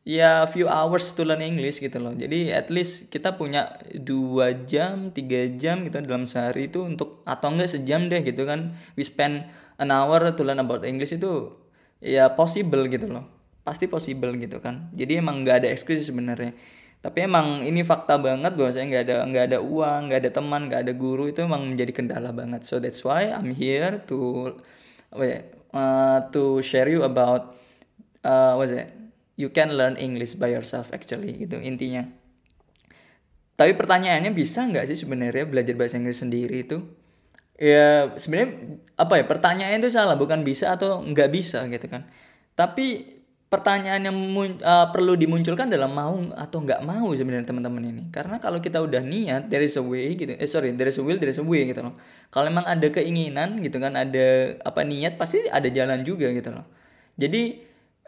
ya 0.01 0.49
few 0.49 0.65
hours 0.65 1.13
to 1.13 1.21
learn 1.21 1.45
English 1.45 1.77
gitu 1.77 2.01
loh. 2.01 2.13
Jadi 2.13 2.49
at 2.49 2.73
least 2.73 3.13
kita 3.13 3.37
punya 3.37 3.77
dua 4.01 4.53
jam 4.65 5.13
tiga 5.13 5.45
jam 5.53 5.85
gitu 5.85 6.01
dalam 6.01 6.25
sehari 6.25 6.69
itu 6.69 6.81
untuk 6.81 7.21
atau 7.25 7.53
enggak 7.53 7.69
sejam 7.69 8.09
deh 8.09 8.21
gitu 8.25 8.45
kan. 8.49 8.73
We 8.97 9.05
spend 9.05 9.45
an 9.77 9.89
hour 9.93 10.33
to 10.33 10.41
learn 10.41 10.61
about 10.61 10.85
English 10.85 11.13
itu 11.13 11.53
ya 12.01 12.33
possible 12.33 12.89
gitu 12.89 13.09
loh. 13.09 13.25
Pasti 13.61 13.85
possible 13.85 14.33
gitu 14.41 14.57
kan. 14.57 14.89
Jadi 14.97 15.21
emang 15.21 15.45
nggak 15.45 15.65
ada 15.65 15.67
excuse 15.69 16.01
sebenarnya. 16.01 16.57
Tapi 17.01 17.25
emang 17.25 17.65
ini 17.65 17.81
fakta 17.81 18.21
banget 18.21 18.53
bahwa 18.53 18.69
saya 18.73 18.85
nggak 18.85 19.03
ada 19.09 19.15
nggak 19.25 19.45
ada 19.53 19.57
uang 19.61 19.99
nggak 20.09 20.19
ada 20.21 20.31
teman 20.33 20.61
nggak 20.69 20.81
ada 20.85 20.93
guru 20.93 21.29
itu 21.29 21.41
emang 21.41 21.65
menjadi 21.65 21.93
kendala 21.93 22.29
banget. 22.33 22.65
So 22.65 22.81
that's 22.81 23.01
why 23.05 23.29
I'm 23.29 23.53
here 23.53 24.01
to 24.09 24.17
apa 25.11 25.23
ya 25.25 25.39
uh, 25.73 26.17
to 26.31 26.61
share 26.63 26.87
you 26.87 27.01
about 27.03 27.57
uh, 28.23 28.53
what 28.55 28.69
is 28.69 28.77
it 28.77 29.00
you 29.39 29.49
can 29.51 29.75
learn 29.75 29.95
English 29.95 30.35
by 30.35 30.51
yourself 30.51 30.91
actually 30.91 31.45
gitu 31.45 31.59
intinya. 31.59 32.07
Tapi 33.55 33.77
pertanyaannya 33.77 34.33
bisa 34.33 34.65
nggak 34.65 34.89
sih 34.89 34.97
sebenarnya 35.05 35.45
belajar 35.45 35.77
bahasa 35.77 36.01
Inggris 36.01 36.17
sendiri 36.17 36.65
itu? 36.65 36.81
Ya 37.61 38.09
sebenarnya 38.17 38.81
apa 38.97 39.21
ya 39.21 39.25
pertanyaannya 39.29 39.85
itu 39.85 39.93
salah 39.93 40.17
bukan 40.17 40.41
bisa 40.41 40.73
atau 40.73 40.97
nggak 41.05 41.29
bisa 41.29 41.69
gitu 41.69 41.85
kan. 41.85 42.09
Tapi 42.57 43.19
pertanyaan 43.51 44.01
yang 44.07 44.17
uh, 44.63 44.87
perlu 44.95 45.19
dimunculkan 45.19 45.67
dalam 45.67 45.91
mau 45.91 46.15
atau 46.33 46.63
nggak 46.63 46.81
mau 46.87 47.13
sebenarnya 47.13 47.45
teman-teman 47.45 47.83
ini. 47.85 48.03
Karena 48.09 48.41
kalau 48.41 48.57
kita 48.57 48.81
udah 48.81 49.03
niat 49.05 49.51
there 49.51 49.61
is 49.61 49.77
a 49.77 49.83
way 49.85 50.17
gitu 50.17 50.33
eh 50.33 50.49
sorry 50.49 50.73
there 50.73 50.89
is 50.89 50.97
a 50.97 51.03
will 51.05 51.21
there 51.21 51.29
a 51.29 51.45
way 51.45 51.69
gitu 51.69 51.85
loh. 51.85 51.93
Kalau 52.33 52.49
memang 52.49 52.65
ada 52.65 52.87
keinginan 52.89 53.61
gitu 53.61 53.77
kan 53.77 53.93
ada 53.93 54.57
apa 54.65 54.81
niat 54.81 55.21
pasti 55.21 55.45
ada 55.45 55.69
jalan 55.69 56.01
juga 56.01 56.33
gitu 56.33 56.49
loh. 56.49 56.65
Jadi 57.13 57.61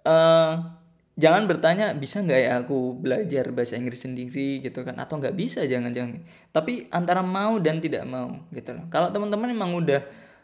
uh, 0.08 0.82
jangan 1.14 1.46
bertanya 1.46 1.94
bisa 1.94 2.26
nggak 2.26 2.42
ya 2.42 2.52
aku 2.66 2.98
belajar 2.98 3.54
bahasa 3.54 3.78
Inggris 3.78 4.02
sendiri? 4.02 4.62
gitu 4.66 4.82
kan. 4.82 4.98
Atau 4.98 5.22
nggak 5.22 5.36
bisa 5.38 5.62
jangan-jangan. 5.66 6.26
Tapi 6.50 6.90
antara 6.90 7.22
mau 7.22 7.58
dan 7.62 7.78
tidak 7.78 8.04
mau 8.10 8.34
gitu 8.50 8.74
loh. 8.74 8.86
Kalau 8.90 9.14
teman-teman 9.14 9.54
emang 9.54 9.78
udah 9.78 10.02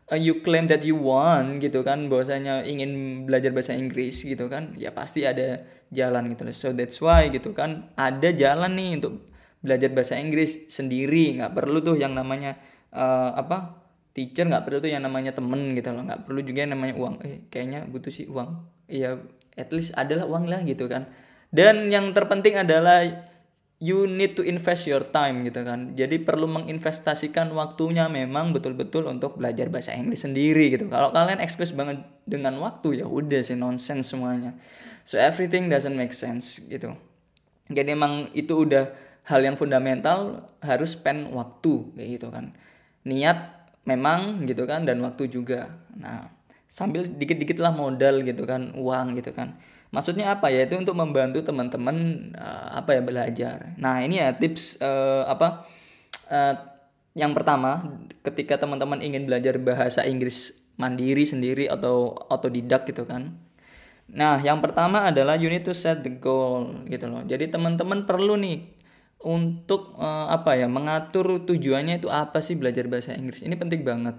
uh, 0.10 0.20
you 0.20 0.42
claim 0.42 0.66
that 0.66 0.82
you 0.82 0.98
want 0.98 1.62
gitu 1.62 1.86
kan 1.86 2.10
bahwasanya 2.10 2.66
ingin 2.66 3.24
belajar 3.30 3.54
bahasa 3.54 3.78
Inggris 3.78 4.26
gitu 4.26 4.50
kan 4.50 4.74
ya 4.76 4.94
pasti 4.94 5.26
ada 5.26 5.66
jalan 5.94 6.30
gitu 6.34 6.46
loh. 6.46 6.56
So 6.56 6.70
that's 6.74 6.98
why 7.02 7.30
gitu 7.30 7.54
kan 7.54 7.90
ada 7.98 8.30
jalan 8.34 8.78
nih 8.78 9.02
untuk 9.02 9.26
belajar 9.62 9.90
bahasa 9.94 10.18
Inggris 10.18 10.70
sendiri. 10.70 11.38
Nggak 11.42 11.54
perlu 11.54 11.82
tuh 11.82 11.96
yang 11.98 12.14
namanya 12.14 12.58
uh, 12.94 13.34
apa 13.38 13.82
teacher 14.14 14.50
nggak 14.50 14.66
perlu 14.66 14.78
tuh 14.84 14.92
yang 14.92 15.06
namanya 15.06 15.34
temen 15.34 15.78
gitu 15.78 15.94
loh. 15.94 16.06
Nggak 16.06 16.30
perlu 16.30 16.42
juga 16.46 16.60
yang 16.66 16.74
namanya 16.78 16.94
uang. 16.98 17.16
Eh 17.26 17.46
kayaknya 17.50 17.86
butuh 17.86 18.12
sih 18.14 18.26
uang. 18.30 18.50
Iya 18.90 19.22
at 19.60 19.70
least 19.76 19.92
adalah 20.00 20.24
uang 20.24 20.48
lah 20.48 20.64
gitu 20.64 20.88
kan. 20.88 21.12
Dan 21.52 21.92
yang 21.92 22.16
terpenting 22.16 22.56
adalah 22.56 23.04
you 23.80 24.04
need 24.06 24.36
to 24.36 24.44
invest 24.44 24.86
your 24.86 25.02
time 25.02 25.48
gitu 25.48 25.64
kan. 25.64 25.96
Jadi 25.96 26.20
perlu 26.20 26.46
menginvestasikan 26.52 27.48
waktunya 27.56 28.12
memang 28.12 28.52
betul-betul 28.52 29.08
untuk 29.08 29.40
belajar 29.40 29.72
bahasa 29.72 29.96
Inggris 29.96 30.28
sendiri 30.28 30.72
gitu. 30.76 30.92
Kalau 30.92 31.16
kalian 31.16 31.40
excuse 31.40 31.72
banget 31.72 32.04
dengan 32.28 32.60
waktu 32.60 33.04
ya 33.04 33.06
udah 33.08 33.40
sih 33.40 33.56
nonsense 33.56 34.12
semuanya. 34.12 34.56
So 35.08 35.16
everything 35.16 35.72
doesn't 35.72 35.96
make 35.96 36.12
sense 36.12 36.60
gitu. 36.68 36.94
Jadi 37.72 37.90
emang 37.96 38.28
itu 38.36 38.68
udah 38.68 38.92
hal 39.32 39.42
yang 39.48 39.56
fundamental 39.56 40.52
harus 40.60 41.00
spend 41.00 41.32
waktu 41.32 41.88
kayak 41.96 42.10
gitu 42.20 42.28
kan. 42.30 42.52
Niat 43.08 43.72
memang 43.88 44.44
gitu 44.44 44.68
kan 44.68 44.84
dan 44.84 45.00
waktu 45.00 45.32
juga. 45.32 45.72
Nah 45.96 46.39
sambil 46.70 47.04
dikit-dikit 47.10 47.58
lah 47.58 47.74
modal 47.74 48.22
gitu 48.22 48.46
kan 48.46 48.78
uang 48.78 49.18
gitu 49.18 49.34
kan. 49.34 49.58
Maksudnya 49.90 50.38
apa 50.38 50.54
ya? 50.54 50.70
Itu 50.70 50.78
untuk 50.78 50.94
membantu 50.94 51.42
teman-teman 51.42 52.30
uh, 52.38 52.78
apa 52.78 52.94
ya 52.94 53.02
belajar. 53.02 53.58
Nah 53.82 54.06
ini 54.06 54.22
ya 54.22 54.38
tips 54.38 54.78
uh, 54.80 55.26
apa 55.26 55.66
uh, 56.30 56.56
yang 57.18 57.34
pertama 57.34 57.98
ketika 58.22 58.62
teman-teman 58.62 59.02
ingin 59.02 59.26
belajar 59.26 59.58
bahasa 59.58 60.06
Inggris 60.06 60.54
mandiri 60.78 61.26
sendiri 61.26 61.66
atau 61.66 62.14
otodidak 62.30 62.86
gitu 62.86 63.10
kan. 63.10 63.34
Nah 64.14 64.38
yang 64.40 64.62
pertama 64.62 65.10
adalah 65.10 65.36
you 65.42 65.50
need 65.50 65.66
to 65.66 65.74
set 65.74 66.06
the 66.06 66.14
goal 66.14 66.70
gitu 66.86 67.10
loh. 67.10 67.26
Jadi 67.26 67.50
teman-teman 67.50 68.06
perlu 68.06 68.38
nih 68.38 68.78
untuk 69.26 69.98
uh, 69.98 70.30
apa 70.30 70.56
ya 70.56 70.70
mengatur 70.70 71.44
tujuannya 71.44 72.00
itu 72.00 72.08
apa 72.14 72.40
sih 72.46 72.54
belajar 72.56 72.86
bahasa 72.86 73.18
Inggris. 73.18 73.42
Ini 73.42 73.58
penting 73.58 73.82
banget 73.82 74.16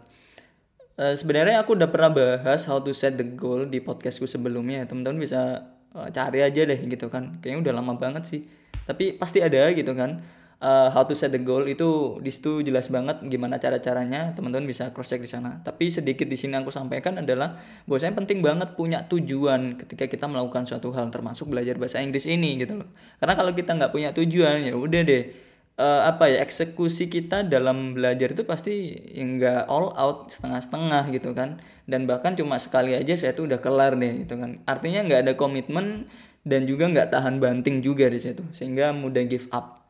Uh, 0.98 1.14
sebenarnya 1.14 1.62
aku 1.62 1.78
udah 1.78 1.88
pernah 1.92 2.10
bahas 2.10 2.66
how 2.66 2.82
to 2.82 2.90
set 2.90 3.14
the 3.18 3.26
goal 3.26 3.66
di 3.68 3.78
podcastku 3.78 4.26
sebelumnya. 4.26 4.86
Teman-teman 4.88 5.22
bisa 5.22 5.70
uh, 5.94 6.08
cari 6.10 6.42
aja 6.42 6.62
deh 6.66 6.80
gitu 6.86 7.06
kan. 7.12 7.38
Kayaknya 7.42 7.58
udah 7.70 7.72
lama 7.78 7.92
banget 7.98 8.24
sih. 8.26 8.40
Tapi 8.86 9.14
pasti 9.14 9.44
ada 9.44 9.70
gitu 9.70 9.94
kan. 9.94 10.22
Uh, 10.60 10.92
how 10.92 11.08
to 11.08 11.16
set 11.16 11.32
the 11.32 11.40
goal 11.40 11.64
itu 11.64 12.20
di 12.20 12.28
situ 12.28 12.60
jelas 12.60 12.92
banget 12.92 13.16
gimana 13.32 13.56
cara-caranya 13.56 14.36
teman-teman 14.36 14.68
bisa 14.68 14.92
cross 14.92 15.08
check 15.08 15.24
di 15.24 15.30
sana. 15.30 15.64
Tapi 15.64 15.88
sedikit 15.88 16.28
di 16.28 16.36
sini 16.36 16.52
aku 16.52 16.68
sampaikan 16.68 17.16
adalah 17.16 17.56
bahwasanya 17.88 18.20
penting 18.20 18.44
banget 18.44 18.76
punya 18.76 19.08
tujuan 19.08 19.80
ketika 19.80 20.04
kita 20.04 20.28
melakukan 20.28 20.68
suatu 20.68 20.92
hal 20.92 21.08
termasuk 21.08 21.48
belajar 21.48 21.80
bahasa 21.80 22.04
Inggris 22.04 22.28
ini 22.28 22.60
gitu 22.60 22.76
loh. 22.76 22.92
Karena 23.16 23.40
kalau 23.40 23.56
kita 23.56 23.72
nggak 23.72 23.88
punya 23.88 24.12
tujuan 24.12 24.68
ya 24.68 24.76
udah 24.76 25.00
deh 25.00 25.49
uh, 25.80 26.04
apa 26.04 26.28
ya 26.28 26.44
eksekusi 26.44 27.08
kita 27.08 27.48
dalam 27.48 27.96
belajar 27.96 28.36
itu 28.36 28.44
pasti 28.44 28.92
enggak 29.16 29.64
all 29.64 29.96
out 29.96 30.28
setengah-setengah 30.28 31.08
gitu 31.16 31.32
kan. 31.32 31.64
Dan 31.88 32.04
bahkan 32.04 32.36
cuma 32.36 32.60
sekali 32.60 32.92
aja 32.92 33.16
saya 33.16 33.32
tuh 33.32 33.48
udah 33.48 33.58
kelar 33.64 33.96
deh 33.96 34.28
gitu 34.28 34.36
kan. 34.36 34.60
Artinya 34.68 35.00
nggak 35.08 35.20
ada 35.24 35.32
komitmen 35.34 36.06
dan 36.44 36.68
juga 36.68 36.92
nggak 36.92 37.08
tahan 37.16 37.40
banting 37.40 37.80
juga 37.80 38.12
di 38.12 38.20
situ 38.20 38.44
sehingga 38.52 38.92
mudah 38.92 39.24
give 39.24 39.48
up. 39.50 39.80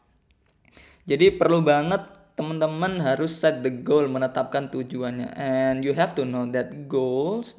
Jadi 1.10 1.34
perlu 1.34 1.58
banget 1.66 2.06
teman-teman 2.38 3.02
harus 3.02 3.36
set 3.36 3.66
the 3.66 3.72
goal 3.82 4.06
menetapkan 4.06 4.70
tujuannya. 4.70 5.34
And 5.34 5.82
you 5.82 5.92
have 5.98 6.14
to 6.16 6.22
know 6.22 6.46
that 6.54 6.86
goals 6.86 7.58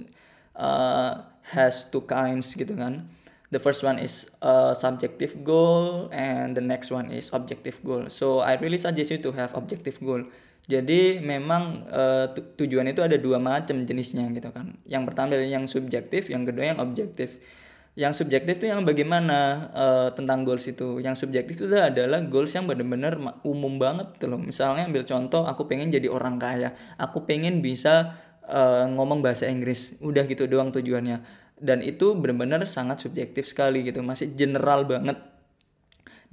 uh, 0.56 1.28
has 1.52 1.84
two 1.92 2.08
kinds 2.08 2.56
gitu 2.56 2.74
kan 2.80 3.12
the 3.52 3.60
first 3.60 3.84
one 3.84 4.00
is 4.00 4.32
a 4.40 4.72
subjective 4.72 5.44
goal 5.44 6.08
and 6.16 6.56
the 6.56 6.64
next 6.64 6.90
one 6.90 7.12
is 7.12 7.30
objective 7.36 7.78
goal. 7.84 8.08
So 8.08 8.40
I 8.40 8.56
really 8.58 8.80
suggest 8.80 9.12
you 9.12 9.20
to 9.28 9.32
have 9.36 9.52
objective 9.54 10.00
goal. 10.00 10.24
Jadi 10.72 11.20
memang 11.20 11.84
uh, 11.92 12.32
tujuan 12.56 12.88
itu 12.88 13.04
ada 13.04 13.20
dua 13.20 13.44
macam 13.44 13.84
jenisnya 13.84 14.32
gitu 14.32 14.56
kan. 14.56 14.80
Yang 14.88 15.04
pertama 15.12 15.36
yang 15.36 15.68
subjektif 15.68 16.32
yang 16.32 16.48
kedua 16.48 16.72
yang 16.74 16.80
objektif. 16.80 17.44
Yang 17.92 18.24
subjektif 18.24 18.64
itu 18.64 18.72
yang 18.72 18.88
bagaimana 18.88 19.68
uh, 19.76 20.10
tentang 20.16 20.48
goals 20.48 20.64
itu. 20.64 21.04
Yang 21.04 21.28
subjektif 21.28 21.60
itu 21.60 21.76
adalah 21.76 22.24
goals 22.24 22.56
yang 22.56 22.64
benar-benar 22.64 23.20
umum 23.44 23.76
banget 23.76 24.16
tuh 24.16 24.32
loh. 24.32 24.40
Misalnya 24.40 24.88
ambil 24.88 25.04
contoh 25.04 25.44
aku 25.44 25.68
pengen 25.68 25.92
jadi 25.92 26.08
orang 26.08 26.40
kaya. 26.40 26.72
Aku 26.96 27.28
pengen 27.28 27.60
bisa 27.60 28.16
uh, 28.48 28.88
ngomong 28.88 29.20
bahasa 29.20 29.52
Inggris. 29.52 30.00
Udah 30.00 30.24
gitu 30.24 30.48
doang 30.48 30.72
tujuannya 30.72 31.51
dan 31.62 31.86
itu 31.86 32.18
benar-benar 32.18 32.66
sangat 32.66 33.06
subjektif 33.06 33.46
sekali 33.46 33.86
gitu 33.86 34.02
masih 34.02 34.34
general 34.34 34.84
banget. 34.90 35.22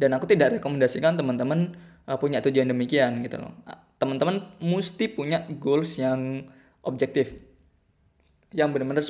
Dan 0.00 0.16
aku 0.16 0.24
tidak 0.24 0.58
rekomendasikan 0.58 1.20
teman-teman 1.20 1.76
uh, 2.08 2.16
punya 2.16 2.40
tujuan 2.40 2.72
demikian 2.72 3.20
gitu 3.20 3.36
loh. 3.36 3.52
Teman-teman 4.00 4.56
mesti 4.64 5.12
punya 5.12 5.44
goals 5.60 6.00
yang 6.00 6.48
objektif 6.80 7.36
yang 8.56 8.72
benar-benar 8.72 9.04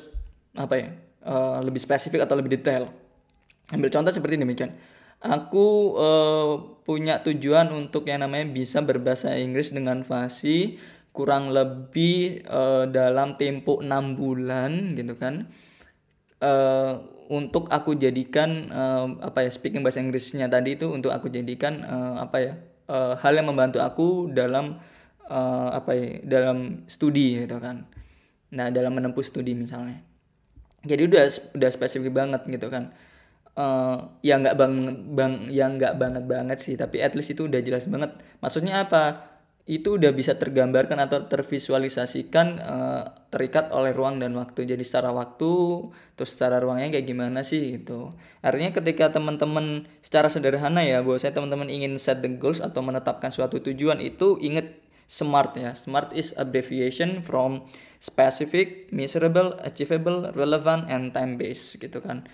apa 0.59 0.75
ya 0.75 0.89
uh, 1.23 1.63
lebih 1.63 1.79
spesifik 1.79 2.27
atau 2.27 2.35
lebih 2.35 2.59
detail. 2.59 2.91
Ambil 3.71 3.95
contoh 3.95 4.11
seperti 4.11 4.35
demikian. 4.35 4.75
Aku 5.23 5.99
uh, 5.99 6.83
punya 6.83 7.23
tujuan 7.23 7.71
untuk 7.71 8.09
yang 8.11 8.27
namanya 8.27 8.51
bisa 8.51 8.83
berbahasa 8.83 9.39
Inggris 9.39 9.71
dengan 9.71 10.03
fasih 10.03 10.79
kurang 11.13 11.51
lebih 11.51 12.47
dalam 12.95 13.35
tempo 13.35 13.83
6 13.83 13.91
bulan 14.15 14.95
gitu 14.95 15.19
kan 15.19 15.51
uh, 16.42 16.92
untuk 17.28 17.68
aku 17.68 17.95
jadikan 17.95 18.73
uh, 18.73 19.07
apa 19.21 19.45
ya 19.45 19.50
speaking 19.52 19.85
bahasa 19.85 20.00
Inggrisnya 20.00 20.49
tadi 20.49 20.80
itu 20.80 20.88
untuk 20.88 21.12
aku 21.12 21.28
jadikan 21.28 21.85
uh, 21.85 22.25
apa 22.25 22.37
ya 22.40 22.52
uh, 22.88 23.14
hal 23.21 23.37
yang 23.37 23.47
membantu 23.47 23.85
aku 23.85 24.33
dalam 24.33 24.80
uh, 25.28 25.71
apa 25.76 25.90
ya 25.92 26.07
dalam 26.25 26.88
studi 26.88 27.45
gitu 27.45 27.61
kan. 27.61 27.85
Nah 28.49 28.73
dalam 28.73 28.97
menempuh 28.97 29.21
studi 29.21 29.52
misalnya. 29.52 30.00
Jadi 30.88 31.04
udah 31.04 31.25
udah 31.59 31.71
spesifik 31.71 32.16
banget 32.16 32.49
gitu 32.49 32.73
kan. 32.73 32.97
Uh, 33.59 34.14
ya 34.23 34.38
nggak 34.38 34.54
bang 34.54 34.75
bang 35.18 35.35
yang 35.50 35.76
nggak 35.76 35.99
banget 35.99 36.25
banget 36.30 36.59
sih 36.62 36.78
tapi 36.78 37.02
at 37.02 37.18
least 37.18 37.37
itu 37.37 37.45
udah 37.45 37.61
jelas 37.61 37.85
banget. 37.90 38.16
Maksudnya 38.40 38.88
apa 38.88 39.27
itu 39.69 40.01
udah 40.01 40.17
bisa 40.17 40.33
tergambarkan 40.41 40.97
atau 40.97 41.29
tervisualisasikan 41.29 42.47
uh, 42.57 43.05
terikat 43.29 43.69
oleh 43.69 43.93
ruang 43.93 44.17
dan 44.17 44.33
waktu. 44.33 44.65
Jadi 44.65 44.81
secara 44.81 45.13
waktu, 45.13 45.53
terus 46.17 46.33
secara 46.33 46.57
ruangnya 46.57 46.97
kayak 46.97 47.05
gimana 47.05 47.45
sih 47.45 47.77
gitu. 47.77 48.17
Artinya 48.41 48.73
ketika 48.73 49.13
teman-teman 49.13 49.85
secara 50.01 50.33
sederhana 50.33 50.81
ya, 50.81 51.05
bahwa 51.05 51.21
saya 51.21 51.37
teman-teman 51.37 51.69
ingin 51.69 52.01
set 52.01 52.25
the 52.25 52.33
goals 52.41 52.65
atau 52.65 52.81
menetapkan 52.81 53.29
suatu 53.29 53.61
tujuan 53.61 54.01
itu 54.01 54.41
inget 54.41 54.81
SMART 55.05 55.61
ya. 55.61 55.77
SMART 55.77 56.17
is 56.17 56.33
abbreviation 56.41 57.21
from 57.21 57.69
specific, 58.01 58.89
measurable, 58.89 59.53
achievable, 59.61 60.33
relevant, 60.33 60.89
and 60.89 61.13
time 61.13 61.37
based 61.37 61.77
gitu 61.77 62.01
kan. 62.01 62.25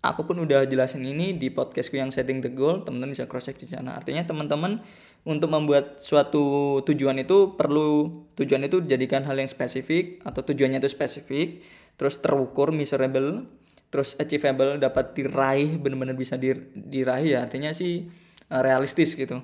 Aku 0.00 0.24
pun 0.24 0.40
udah 0.40 0.64
jelasin 0.64 1.04
ini 1.04 1.36
di 1.36 1.52
podcastku 1.52 2.00
yang 2.00 2.08
setting 2.08 2.40
the 2.40 2.48
goal, 2.48 2.80
teman-teman 2.80 3.12
bisa 3.12 3.28
cross 3.28 3.52
check 3.52 3.60
di 3.60 3.68
sana. 3.68 4.00
Artinya 4.00 4.24
teman-teman 4.24 4.80
untuk 5.24 5.52
membuat 5.52 6.00
suatu 6.00 6.80
tujuan 6.84 7.20
itu 7.20 7.54
perlu 7.58 8.24
tujuan 8.40 8.64
itu 8.64 8.80
dijadikan 8.80 9.24
hal 9.28 9.36
yang 9.36 9.50
spesifik 9.50 10.24
atau 10.24 10.40
tujuannya 10.40 10.80
itu 10.80 10.88
spesifik 10.88 11.60
terus 12.00 12.16
terukur 12.24 12.72
measurable 12.72 13.44
terus 13.90 14.14
achievable 14.16 14.78
dapat 14.78 15.12
diraih 15.18 15.76
benar-benar 15.76 16.14
bisa 16.14 16.38
diraih 16.38 17.36
ya. 17.36 17.38
Artinya 17.44 17.74
sih 17.74 18.06
eh, 18.48 18.62
realistis 18.62 19.18
gitu. 19.18 19.42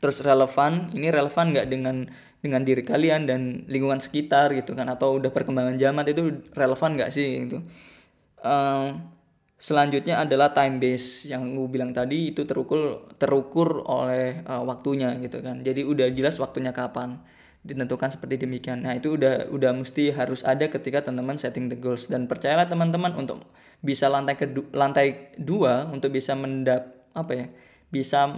Terus 0.00 0.24
relevan 0.24 0.88
ini 0.96 1.12
relevan 1.12 1.52
nggak 1.52 1.68
dengan 1.68 2.08
dengan 2.40 2.64
diri 2.64 2.80
kalian 2.80 3.28
dan 3.28 3.40
lingkungan 3.68 4.00
sekitar 4.00 4.56
gitu 4.56 4.72
kan? 4.72 4.88
Atau 4.88 5.20
udah 5.20 5.28
perkembangan 5.28 5.76
zaman 5.76 6.08
itu 6.08 6.40
relevan 6.56 6.96
nggak 6.96 7.12
sih 7.12 7.44
gitu? 7.46 7.60
Um, 8.40 9.04
Selanjutnya 9.60 10.24
adalah 10.24 10.56
time 10.56 10.80
base 10.80 11.28
yang 11.28 11.52
gue 11.52 11.68
bilang 11.68 11.92
tadi 11.92 12.32
itu 12.32 12.48
terukur 12.48 13.12
terukur 13.20 13.84
oleh 13.84 14.40
uh, 14.48 14.64
waktunya 14.64 15.20
gitu 15.20 15.44
kan. 15.44 15.60
Jadi 15.60 15.84
udah 15.84 16.08
jelas 16.16 16.40
waktunya 16.40 16.72
kapan 16.72 17.20
ditentukan 17.60 18.08
seperti 18.08 18.40
demikian. 18.40 18.80
Nah, 18.88 18.96
itu 18.96 19.20
udah 19.20 19.52
udah 19.52 19.76
mesti 19.76 20.16
harus 20.16 20.40
ada 20.48 20.64
ketika 20.72 21.04
teman-teman 21.04 21.36
setting 21.36 21.68
the 21.68 21.76
goals 21.76 22.08
dan 22.08 22.24
percayalah 22.24 22.72
teman-teman 22.72 23.12
untuk 23.20 23.44
bisa 23.84 24.08
lantai 24.08 24.40
kedua 24.40 24.64
lantai 24.72 25.36
dua 25.36 25.92
untuk 25.92 26.08
bisa 26.08 26.32
mendap 26.32 27.12
apa 27.12 27.32
ya? 27.36 27.46
bisa 27.90 28.30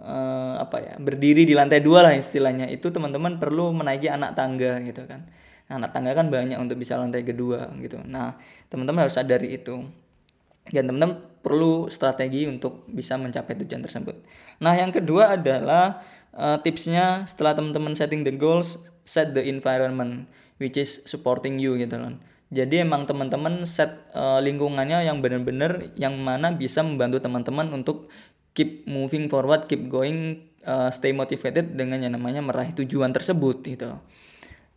uh, 0.00 0.56
apa 0.56 0.80
ya 0.80 0.94
berdiri 0.96 1.44
di 1.44 1.52
lantai 1.52 1.84
dua 1.84 2.08
lah 2.08 2.16
istilahnya 2.16 2.72
itu 2.72 2.88
teman-teman 2.88 3.36
perlu 3.36 3.68
menaiki 3.76 4.08
anak 4.08 4.32
tangga 4.32 4.80
gitu 4.80 5.04
kan 5.04 5.28
nah, 5.68 5.76
anak 5.76 5.92
tangga 5.92 6.16
kan 6.16 6.32
banyak 6.32 6.56
untuk 6.56 6.80
bisa 6.80 6.96
lantai 6.96 7.20
kedua 7.20 7.68
gitu 7.84 8.00
nah 8.08 8.40
teman-teman 8.72 9.04
harus 9.04 9.20
sadari 9.20 9.60
itu 9.60 9.84
dan 10.72 10.88
teman-teman 10.88 11.20
perlu 11.44 11.92
strategi 11.92 12.48
untuk 12.48 12.88
bisa 12.88 13.20
mencapai 13.20 13.52
tujuan 13.60 13.84
tersebut. 13.84 14.16
Nah, 14.64 14.72
yang 14.72 14.88
kedua 14.88 15.36
adalah 15.36 16.00
uh, 16.32 16.56
tipsnya 16.64 17.28
setelah 17.28 17.52
teman-teman 17.52 17.92
setting 17.92 18.24
the 18.24 18.32
goals, 18.32 18.80
set 19.04 19.36
the 19.36 19.44
environment 19.44 20.24
which 20.56 20.80
is 20.80 21.04
supporting 21.04 21.60
you 21.60 21.76
gitu 21.76 22.00
loh. 22.00 22.16
Jadi 22.54 22.86
emang 22.86 23.04
teman-teman 23.04 23.66
set 23.68 24.08
uh, 24.14 24.40
lingkungannya 24.40 25.04
yang 25.04 25.20
benar-benar 25.20 25.92
yang 25.98 26.16
mana 26.16 26.54
bisa 26.54 26.80
membantu 26.80 27.20
teman-teman 27.20 27.68
untuk 27.74 28.08
keep 28.54 28.86
moving 28.86 29.26
forward, 29.26 29.66
keep 29.66 29.90
going, 29.90 30.48
uh, 30.64 30.88
stay 30.88 31.12
motivated 31.12 31.76
dengan 31.76 32.00
yang 32.00 32.14
namanya 32.16 32.40
meraih 32.40 32.72
tujuan 32.72 33.12
tersebut 33.12 33.60
gitu 33.66 33.98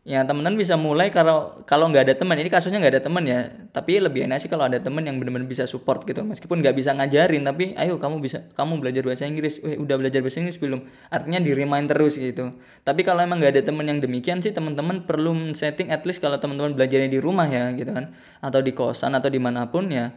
ya 0.08 0.24
teman-teman 0.24 0.56
bisa 0.56 0.80
mulai 0.80 1.12
kalau 1.12 1.60
kalau 1.68 1.92
nggak 1.92 2.08
ada 2.08 2.16
teman. 2.16 2.40
Ini 2.40 2.48
kasusnya 2.48 2.80
nggak 2.80 2.94
ada 2.96 3.04
teman 3.04 3.28
ya. 3.28 3.52
Tapi 3.76 4.00
lebih 4.00 4.24
enak 4.24 4.40
sih 4.40 4.48
kalau 4.48 4.64
ada 4.64 4.80
teman 4.80 5.04
yang 5.04 5.20
benar-benar 5.20 5.44
bisa 5.52 5.68
support 5.68 6.08
gitu. 6.08 6.24
Meskipun 6.24 6.64
nggak 6.64 6.80
bisa 6.80 6.96
ngajarin 6.96 7.44
tapi 7.44 7.76
ayo 7.76 8.00
kamu 8.00 8.24
bisa 8.24 8.48
kamu 8.56 8.80
belajar 8.80 9.04
bahasa 9.04 9.28
Inggris. 9.28 9.60
Eh 9.60 9.76
udah 9.76 10.00
belajar 10.00 10.24
bahasa 10.24 10.40
Inggris 10.40 10.64
belum? 10.64 10.80
Artinya 11.12 11.44
di 11.44 11.52
remind 11.52 11.92
terus 11.92 12.16
gitu. 12.16 12.56
Tapi 12.88 13.04
kalau 13.04 13.20
emang 13.20 13.44
nggak 13.44 13.60
ada 13.60 13.64
teman 13.68 13.84
yang 13.84 14.00
demikian 14.00 14.40
sih 14.40 14.56
teman-teman 14.56 15.04
perlu 15.04 15.52
setting 15.52 15.92
at 15.92 16.08
least 16.08 16.24
kalau 16.24 16.40
teman-teman 16.40 16.72
belajarnya 16.72 17.12
di 17.12 17.20
rumah 17.20 17.52
ya 17.52 17.76
gitu 17.76 17.92
kan. 17.92 18.16
Atau 18.40 18.64
di 18.64 18.72
kosan 18.72 19.12
atau 19.12 19.28
di 19.28 19.44
mana 19.44 19.68
pun 19.68 19.92
ya. 19.92 20.16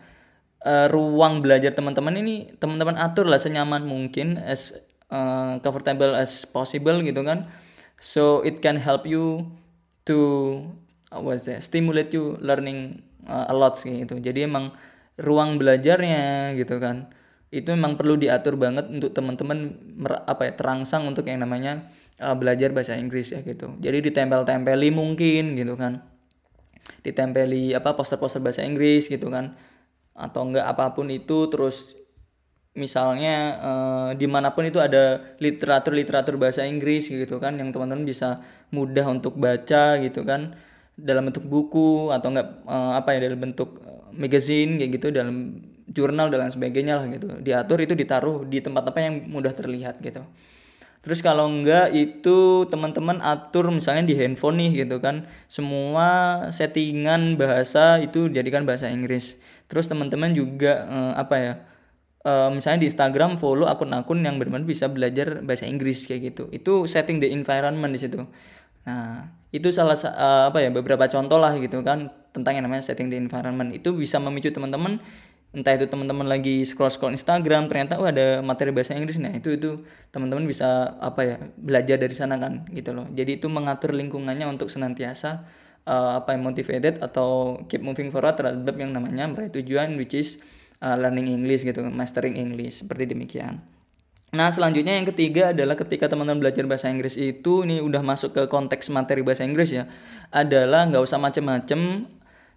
Uh, 0.60 0.92
ruang 0.92 1.40
belajar 1.40 1.72
teman-teman 1.72 2.20
ini 2.20 2.52
teman-teman 2.60 2.92
atur 3.00 3.24
lah 3.24 3.40
senyaman 3.40 3.80
mungkin 3.80 4.36
as 4.36 4.76
uh, 5.08 5.56
comfortable 5.64 6.14
as 6.14 6.46
possible 6.46 6.94
gitu 7.02 7.26
kan. 7.26 7.50
So 7.98 8.40
it 8.46 8.62
can 8.62 8.78
help 8.80 9.08
you 9.08 9.50
to 10.06 10.18
was 11.10 11.44
that 11.50 11.60
stimulate 11.60 12.14
you 12.14 12.38
learning 12.38 13.02
uh, 13.26 13.50
a 13.50 13.54
lot 13.54 13.76
gitu. 13.82 14.16
Jadi 14.18 14.46
emang 14.46 14.72
ruang 15.20 15.58
belajarnya 15.60 16.54
gitu 16.56 16.78
kan. 16.78 17.10
Itu 17.50 17.74
memang 17.74 17.98
perlu 17.98 18.14
diatur 18.14 18.54
banget 18.54 18.86
untuk 18.88 19.10
teman-teman 19.10 19.74
apa 20.06 20.48
ya 20.48 20.52
terangsang 20.54 21.10
untuk 21.10 21.26
yang 21.26 21.42
namanya 21.42 21.90
uh, 22.22 22.38
belajar 22.38 22.70
bahasa 22.70 22.94
Inggris 22.94 23.34
ya 23.34 23.42
gitu. 23.42 23.74
Jadi 23.82 24.10
ditempel-tempeli 24.10 24.94
mungkin 24.94 25.58
gitu 25.58 25.74
kan. 25.74 26.06
Ditempeli 27.02 27.74
apa 27.74 27.98
poster-poster 27.98 28.38
bahasa 28.38 28.62
Inggris 28.62 29.10
gitu 29.10 29.28
kan. 29.28 29.58
Atau 30.14 30.46
enggak 30.46 30.66
apa 30.68 30.94
pun 30.94 31.10
itu 31.10 31.50
terus 31.50 31.99
misalnya 32.70 33.34
uh, 33.58 34.10
di 34.14 34.30
mana 34.30 34.54
pun 34.54 34.62
itu 34.62 34.78
ada 34.78 35.34
literatur-literatur 35.42 36.38
bahasa 36.38 36.62
Inggris 36.62 37.10
gitu 37.10 37.42
kan 37.42 37.58
yang 37.58 37.74
teman-teman 37.74 38.06
bisa 38.06 38.38
mudah 38.70 39.10
untuk 39.10 39.34
baca 39.34 39.98
gitu 39.98 40.22
kan 40.22 40.54
dalam 40.94 41.26
bentuk 41.26 41.42
buku 41.50 42.14
atau 42.14 42.30
enggak 42.30 42.62
uh, 42.68 42.94
apa 42.94 43.16
ya 43.16 43.26
dalam 43.26 43.40
bentuk 43.40 43.80
eh, 43.82 44.00
magazine 44.14 44.78
kayak 44.78 44.90
gitu 45.00 45.06
dalam 45.10 45.58
jurnal 45.90 46.30
dan 46.30 46.46
lain 46.46 46.54
sebagainya 46.54 47.02
lah 47.02 47.06
gitu. 47.10 47.26
Diatur 47.42 47.82
itu 47.82 47.98
ditaruh 47.98 48.46
di 48.46 48.62
tempat 48.62 48.86
apa 48.86 48.98
yang 49.02 49.26
mudah 49.26 49.50
terlihat 49.50 49.98
gitu. 50.04 50.22
Terus 51.00 51.24
kalau 51.24 51.48
enggak 51.48 51.96
itu 51.96 52.68
teman-teman 52.68 53.24
atur 53.24 53.72
misalnya 53.72 54.04
di 54.04 54.14
handphone 54.20 54.60
nih 54.60 54.84
gitu 54.84 55.00
kan 55.00 55.24
semua 55.48 56.44
settingan 56.52 57.40
bahasa 57.40 57.98
itu 57.98 58.28
jadikan 58.30 58.62
bahasa 58.68 58.92
Inggris. 58.92 59.40
Terus 59.66 59.88
teman-teman 59.88 60.30
juga 60.36 60.86
uh, 60.86 61.12
apa 61.16 61.36
ya 61.40 61.52
uh, 62.24 62.48
misalnya 62.52 62.84
di 62.84 62.88
Instagram 62.88 63.40
follow 63.40 63.68
akun-akun 63.68 64.20
yang 64.24 64.36
benar-benar 64.36 64.68
bisa 64.68 64.88
belajar 64.90 65.40
bahasa 65.44 65.64
Inggris 65.68 66.04
kayak 66.04 66.34
gitu. 66.34 66.44
Itu 66.52 66.84
setting 66.88 67.20
the 67.20 67.28
environment 67.32 67.92
di 67.92 68.00
situ. 68.00 68.20
Nah 68.84 69.28
itu 69.50 69.68
salah 69.74 69.98
uh, 69.98 70.52
apa 70.52 70.62
ya 70.62 70.70
beberapa 70.70 71.04
contoh 71.10 71.36
lah 71.42 71.58
gitu 71.58 71.82
kan 71.82 72.12
tentang 72.30 72.60
yang 72.60 72.64
namanya 72.68 72.84
setting 72.84 73.08
the 73.08 73.18
environment. 73.18 73.72
Itu 73.74 73.96
bisa 73.96 74.20
memicu 74.22 74.52
teman-teman 74.52 75.00
entah 75.50 75.74
itu 75.74 75.90
teman-teman 75.90 76.30
lagi 76.30 76.62
scroll 76.62 76.94
scroll 76.94 77.10
Instagram 77.10 77.66
ternyata 77.66 77.98
oh 77.98 78.06
ada 78.06 78.38
materi 78.38 78.70
bahasa 78.70 78.94
Inggris 78.94 79.18
nah 79.18 79.34
itu 79.34 79.50
itu 79.58 79.82
teman-teman 80.14 80.46
bisa 80.46 80.94
apa 81.02 81.26
ya 81.26 81.36
belajar 81.58 81.98
dari 81.98 82.14
sana 82.14 82.38
kan 82.38 82.70
gitu 82.70 82.94
loh. 82.94 83.10
Jadi 83.10 83.42
itu 83.42 83.50
mengatur 83.50 83.90
lingkungannya 83.90 84.46
untuk 84.46 84.70
senantiasa 84.70 85.42
uh, 85.90 86.22
apa 86.22 86.38
yang 86.38 86.46
motivated 86.46 87.02
atau 87.02 87.58
keep 87.66 87.82
moving 87.82 88.14
forward 88.14 88.38
terhadap 88.38 88.76
yang 88.78 88.94
namanya 88.94 89.26
meraih 89.26 89.50
tujuan 89.50 89.98
which 89.98 90.14
is 90.14 90.38
uh, 90.80 90.96
learning 90.96 91.28
English 91.28 91.62
gitu, 91.62 91.84
mastering 91.88 92.36
English 92.36 92.82
seperti 92.82 93.08
demikian. 93.08 93.60
Nah, 94.30 94.46
selanjutnya 94.54 94.94
yang 94.94 95.06
ketiga 95.10 95.50
adalah 95.50 95.74
ketika 95.74 96.06
teman-teman 96.06 96.38
belajar 96.38 96.62
bahasa 96.62 96.86
Inggris 96.86 97.18
itu 97.18 97.66
ini 97.66 97.82
udah 97.82 97.98
masuk 97.98 98.30
ke 98.30 98.42
konteks 98.46 98.86
materi 98.94 99.26
bahasa 99.26 99.42
Inggris 99.42 99.74
ya, 99.74 99.90
adalah 100.30 100.86
nggak 100.86 101.02
usah 101.02 101.18
macem-macem, 101.18 102.06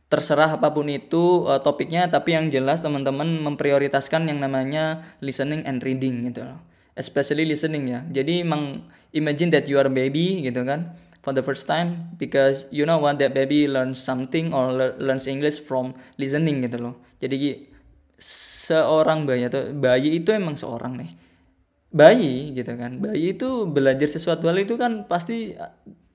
terserah 0.06 0.54
apa 0.54 0.70
pun 0.70 0.86
itu 0.86 1.50
uh, 1.50 1.58
topiknya, 1.58 2.06
tapi 2.14 2.38
yang 2.38 2.54
jelas 2.54 2.86
teman-teman 2.86 3.42
memprioritaskan 3.42 4.30
yang 4.30 4.38
namanya 4.38 5.02
listening 5.26 5.66
and 5.66 5.82
reading 5.82 6.30
gitu 6.30 6.46
loh. 6.46 6.62
Especially 6.94 7.42
listening 7.42 7.90
ya. 7.90 8.06
Jadi 8.06 8.46
emang 8.46 8.86
imagine 9.10 9.50
that 9.50 9.66
you 9.66 9.82
are 9.82 9.90
a 9.90 9.94
baby 9.94 10.46
gitu 10.46 10.62
kan 10.62 10.94
for 11.26 11.34
the 11.34 11.42
first 11.42 11.66
time 11.66 12.14
because 12.22 12.70
you 12.70 12.86
know 12.86 13.02
what 13.02 13.18
that 13.18 13.34
baby 13.34 13.66
learns 13.66 13.98
something 13.98 14.54
or 14.54 14.70
learns 15.02 15.26
English 15.26 15.58
from 15.66 15.98
listening 16.22 16.62
gitu 16.62 16.78
loh. 16.78 17.02
Jadi 17.18 17.73
seorang 18.24 19.28
bayi 19.28 19.52
atau 19.52 19.76
bayi 19.76 20.24
itu 20.24 20.32
emang 20.32 20.56
seorang 20.56 20.96
nih. 20.96 21.12
Bayi 21.94 22.56
gitu 22.56 22.74
kan. 22.80 22.98
Bayi 23.04 23.36
itu 23.36 23.68
belajar 23.70 24.08
sesuatu 24.08 24.48
hal 24.50 24.58
itu 24.64 24.80
kan 24.80 25.06
pasti 25.06 25.54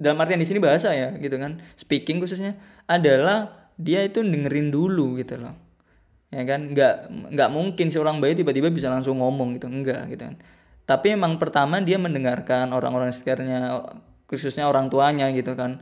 dalam 0.00 0.18
artian 0.18 0.40
di 0.40 0.48
sini 0.48 0.58
bahasa 0.58 0.90
ya 0.96 1.12
gitu 1.20 1.36
kan. 1.36 1.60
Speaking 1.76 2.18
khususnya 2.24 2.56
adalah 2.88 3.70
dia 3.78 4.02
itu 4.02 4.24
dengerin 4.24 4.72
dulu 4.72 5.20
gitu 5.20 5.38
loh. 5.38 5.54
Ya 6.32 6.42
kan? 6.48 6.72
Nggak 6.72 6.94
nggak 7.36 7.50
mungkin 7.52 7.86
seorang 7.92 8.18
bayi 8.18 8.34
tiba-tiba 8.34 8.72
bisa 8.72 8.88
langsung 8.88 9.20
ngomong 9.20 9.60
gitu. 9.60 9.68
Enggak 9.68 10.08
gitu 10.10 10.24
kan. 10.24 10.36
Tapi 10.88 11.14
emang 11.14 11.36
pertama 11.36 11.84
dia 11.84 12.00
mendengarkan 12.00 12.72
orang-orang 12.72 13.12
sekitarnya 13.12 13.84
khususnya 14.24 14.68
orang 14.68 14.88
tuanya 14.88 15.28
gitu 15.32 15.52
kan 15.56 15.80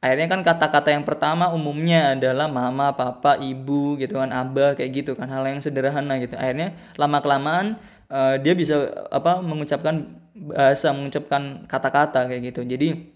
akhirnya 0.00 0.28
kan 0.32 0.40
kata-kata 0.40 0.96
yang 0.96 1.04
pertama 1.04 1.52
umumnya 1.52 2.16
adalah 2.16 2.48
mama, 2.48 2.96
papa, 2.96 3.36
ibu 3.36 4.00
gitu 4.00 4.16
kan, 4.16 4.32
abah 4.32 4.72
kayak 4.74 4.90
gitu 5.04 5.12
kan, 5.12 5.28
hal 5.28 5.44
yang 5.44 5.60
sederhana 5.60 6.16
gitu. 6.16 6.34
Akhirnya 6.40 6.72
lama 6.96 7.20
kelamaan 7.20 7.76
uh, 8.08 8.40
dia 8.40 8.56
bisa 8.56 8.88
apa 9.12 9.44
mengucapkan 9.44 10.16
bahasa, 10.34 10.90
mengucapkan 10.96 11.68
kata-kata 11.68 12.26
kayak 12.32 12.52
gitu. 12.52 12.64
Jadi 12.64 13.12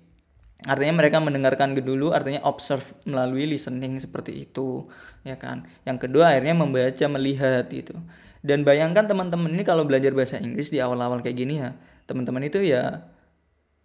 artinya 0.68 1.00
mereka 1.00 1.20
mendengarkan 1.24 1.72
dulu, 1.76 2.12
artinya 2.12 2.44
observe 2.44 2.84
melalui 3.08 3.48
listening 3.48 3.96
seperti 3.96 4.44
itu, 4.44 4.84
ya 5.24 5.40
kan. 5.40 5.64
Yang 5.88 6.08
kedua 6.08 6.36
akhirnya 6.36 6.54
membaca, 6.56 7.04
melihat 7.08 7.64
gitu. 7.72 7.96
Dan 8.44 8.60
bayangkan 8.60 9.08
teman-teman 9.08 9.48
ini 9.56 9.64
kalau 9.64 9.88
belajar 9.88 10.12
bahasa 10.12 10.36
Inggris 10.36 10.68
di 10.68 10.76
awal-awal 10.76 11.24
kayak 11.24 11.36
gini 11.36 11.64
ya, 11.64 11.72
teman-teman 12.04 12.44
itu 12.44 12.60
ya 12.60 13.08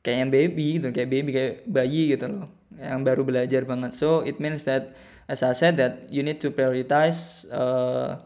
kayaknya 0.09 0.27
baby 0.33 0.81
gitu 0.81 0.89
kayak 0.89 1.09
baby 1.13 1.29
kayak 1.29 1.53
bayi 1.69 2.17
gitu 2.17 2.25
loh 2.25 2.49
yang 2.81 3.05
baru 3.05 3.21
belajar 3.21 3.61
banget. 3.69 3.93
So 3.93 4.25
it 4.25 4.41
means 4.41 4.65
that 4.65 4.97
as 5.29 5.45
I 5.45 5.53
said 5.53 5.77
that 5.77 6.09
you 6.09 6.25
need 6.25 6.41
to 6.41 6.49
prioritize 6.49 7.45
uh, 7.53 8.17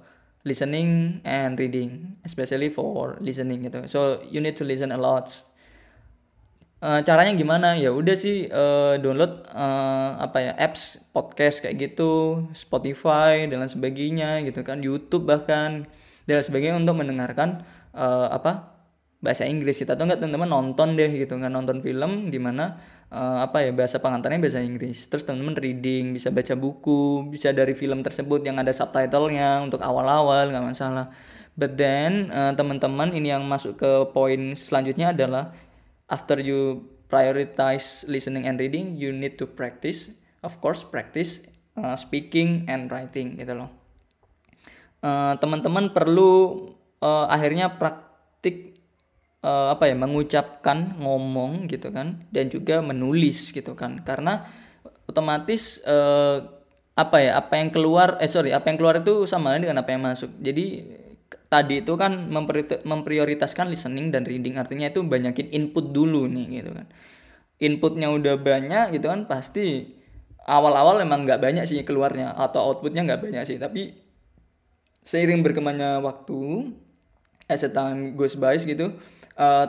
listening 0.48 1.20
and 1.28 1.60
reading 1.60 2.16
especially 2.24 2.72
for 2.72 3.20
listening 3.20 3.68
gitu. 3.68 3.84
So 3.92 4.24
you 4.32 4.40
need 4.40 4.56
to 4.62 4.64
listen 4.64 4.96
a 4.96 5.00
lot. 5.00 5.28
Uh, 6.84 7.00
caranya 7.04 7.36
gimana? 7.36 7.80
Ya 7.80 7.96
udah 7.96 8.16
sih 8.16 8.48
uh, 8.52 9.00
download 9.00 9.44
uh, 9.52 10.20
apa 10.20 10.38
ya 10.40 10.52
apps 10.56 11.00
podcast 11.12 11.64
kayak 11.64 11.92
gitu 11.92 12.44
Spotify 12.56 13.48
dan 13.48 13.64
lain 13.64 13.72
sebagainya 13.72 14.44
gitu 14.48 14.64
kan 14.64 14.80
YouTube 14.84 15.28
bahkan 15.28 15.88
dan 16.28 16.34
lain 16.40 16.48
sebagainya 16.48 16.76
untuk 16.80 17.00
mendengarkan 17.00 17.64
uh, 17.96 18.28
apa 18.32 18.73
bahasa 19.24 19.48
Inggris 19.48 19.80
kita 19.80 19.96
atau 19.96 20.04
enggak 20.04 20.20
teman-teman 20.20 20.52
nonton 20.52 21.00
deh 21.00 21.08
gitu. 21.16 21.40
Kan 21.40 21.56
nonton 21.56 21.80
film 21.80 22.28
di 22.28 22.38
mana 22.44 22.76
uh, 23.08 23.48
apa 23.48 23.64
ya 23.64 23.72
bahasa 23.72 24.04
pengantarnya 24.04 24.44
bahasa 24.44 24.60
Inggris. 24.60 25.08
Terus 25.08 25.24
teman-teman 25.24 25.56
reading 25.56 26.12
bisa 26.12 26.28
baca 26.28 26.54
buku 26.60 27.32
bisa 27.32 27.56
dari 27.56 27.72
film 27.72 28.04
tersebut 28.04 28.44
yang 28.44 28.60
ada 28.60 28.76
subtitlenya 28.76 29.64
untuk 29.64 29.80
awal-awal 29.80 30.52
nggak 30.52 30.66
masalah. 30.76 31.08
But 31.56 31.80
then 31.80 32.34
uh, 32.36 32.52
teman-teman 32.58 33.16
ini 33.16 33.32
yang 33.32 33.48
masuk 33.48 33.80
ke 33.80 33.92
poin 34.12 34.58
selanjutnya 34.60 35.16
adalah 35.16 35.56
after 36.12 36.36
you 36.42 36.84
prioritize 37.08 38.04
listening 38.10 38.50
and 38.50 38.58
reading 38.58 38.98
you 38.98 39.14
need 39.14 39.38
to 39.38 39.46
practice 39.46 40.10
of 40.42 40.58
course 40.60 40.82
practice 40.82 41.46
uh, 41.78 41.94
speaking 41.94 42.66
and 42.66 42.90
writing 42.90 43.38
gitu 43.38 43.54
loh. 43.54 43.70
Uh, 45.04 45.38
teman-teman 45.38 45.94
perlu 45.94 46.74
uh, 47.04 47.28
akhirnya 47.30 47.76
praktik 47.78 48.73
uh, 49.44 49.76
apa 49.76 49.92
ya 49.92 49.96
mengucapkan 50.00 50.98
ngomong 50.98 51.68
gitu 51.68 51.92
kan 51.92 52.24
dan 52.32 52.48
juga 52.50 52.80
menulis 52.80 53.52
gitu 53.52 53.76
kan. 53.76 54.02
Karena 54.02 54.48
otomatis 55.06 55.84
uh, 55.84 56.64
apa 56.94 57.18
ya 57.20 57.32
apa 57.42 57.54
yang 57.60 57.70
keluar 57.74 58.18
eh 58.22 58.30
sorry 58.30 58.54
apa 58.56 58.70
yang 58.72 58.78
keluar 58.80 59.02
itu 59.04 59.28
sama 59.28 59.60
dengan 59.60 59.84
apa 59.84 59.94
yang 59.94 60.02
masuk. 60.02 60.32
Jadi 60.40 60.66
tadi 61.50 61.82
itu 61.86 61.94
kan 61.98 62.30
memprioritaskan 62.86 63.70
listening 63.70 64.10
dan 64.10 64.24
reading. 64.26 64.58
Artinya 64.58 64.90
itu 64.90 65.04
banyakin 65.04 65.52
input 65.52 65.92
dulu 65.94 66.26
nih 66.32 66.64
gitu 66.64 66.72
kan. 66.74 66.88
Inputnya 67.62 68.10
udah 68.10 68.36
banyak 68.40 68.98
gitu 68.98 69.10
kan 69.10 69.30
pasti 69.30 69.94
awal-awal 70.44 71.00
memang 71.00 71.24
nggak 71.24 71.40
banyak 71.40 71.64
sih 71.64 71.82
keluarnya 71.88 72.36
atau 72.36 72.74
outputnya 72.74 73.06
nggak 73.06 73.22
banyak 73.30 73.44
sih. 73.46 73.58
Tapi 73.58 73.94
seiring 75.04 75.44
berkembangnya 75.44 76.00
waktu 76.00 76.72
as 77.52 77.66
a 77.66 77.72
time 77.72 78.16
goes 78.16 78.40
by 78.40 78.56
gitu 78.56 78.96
uh, 79.38 79.68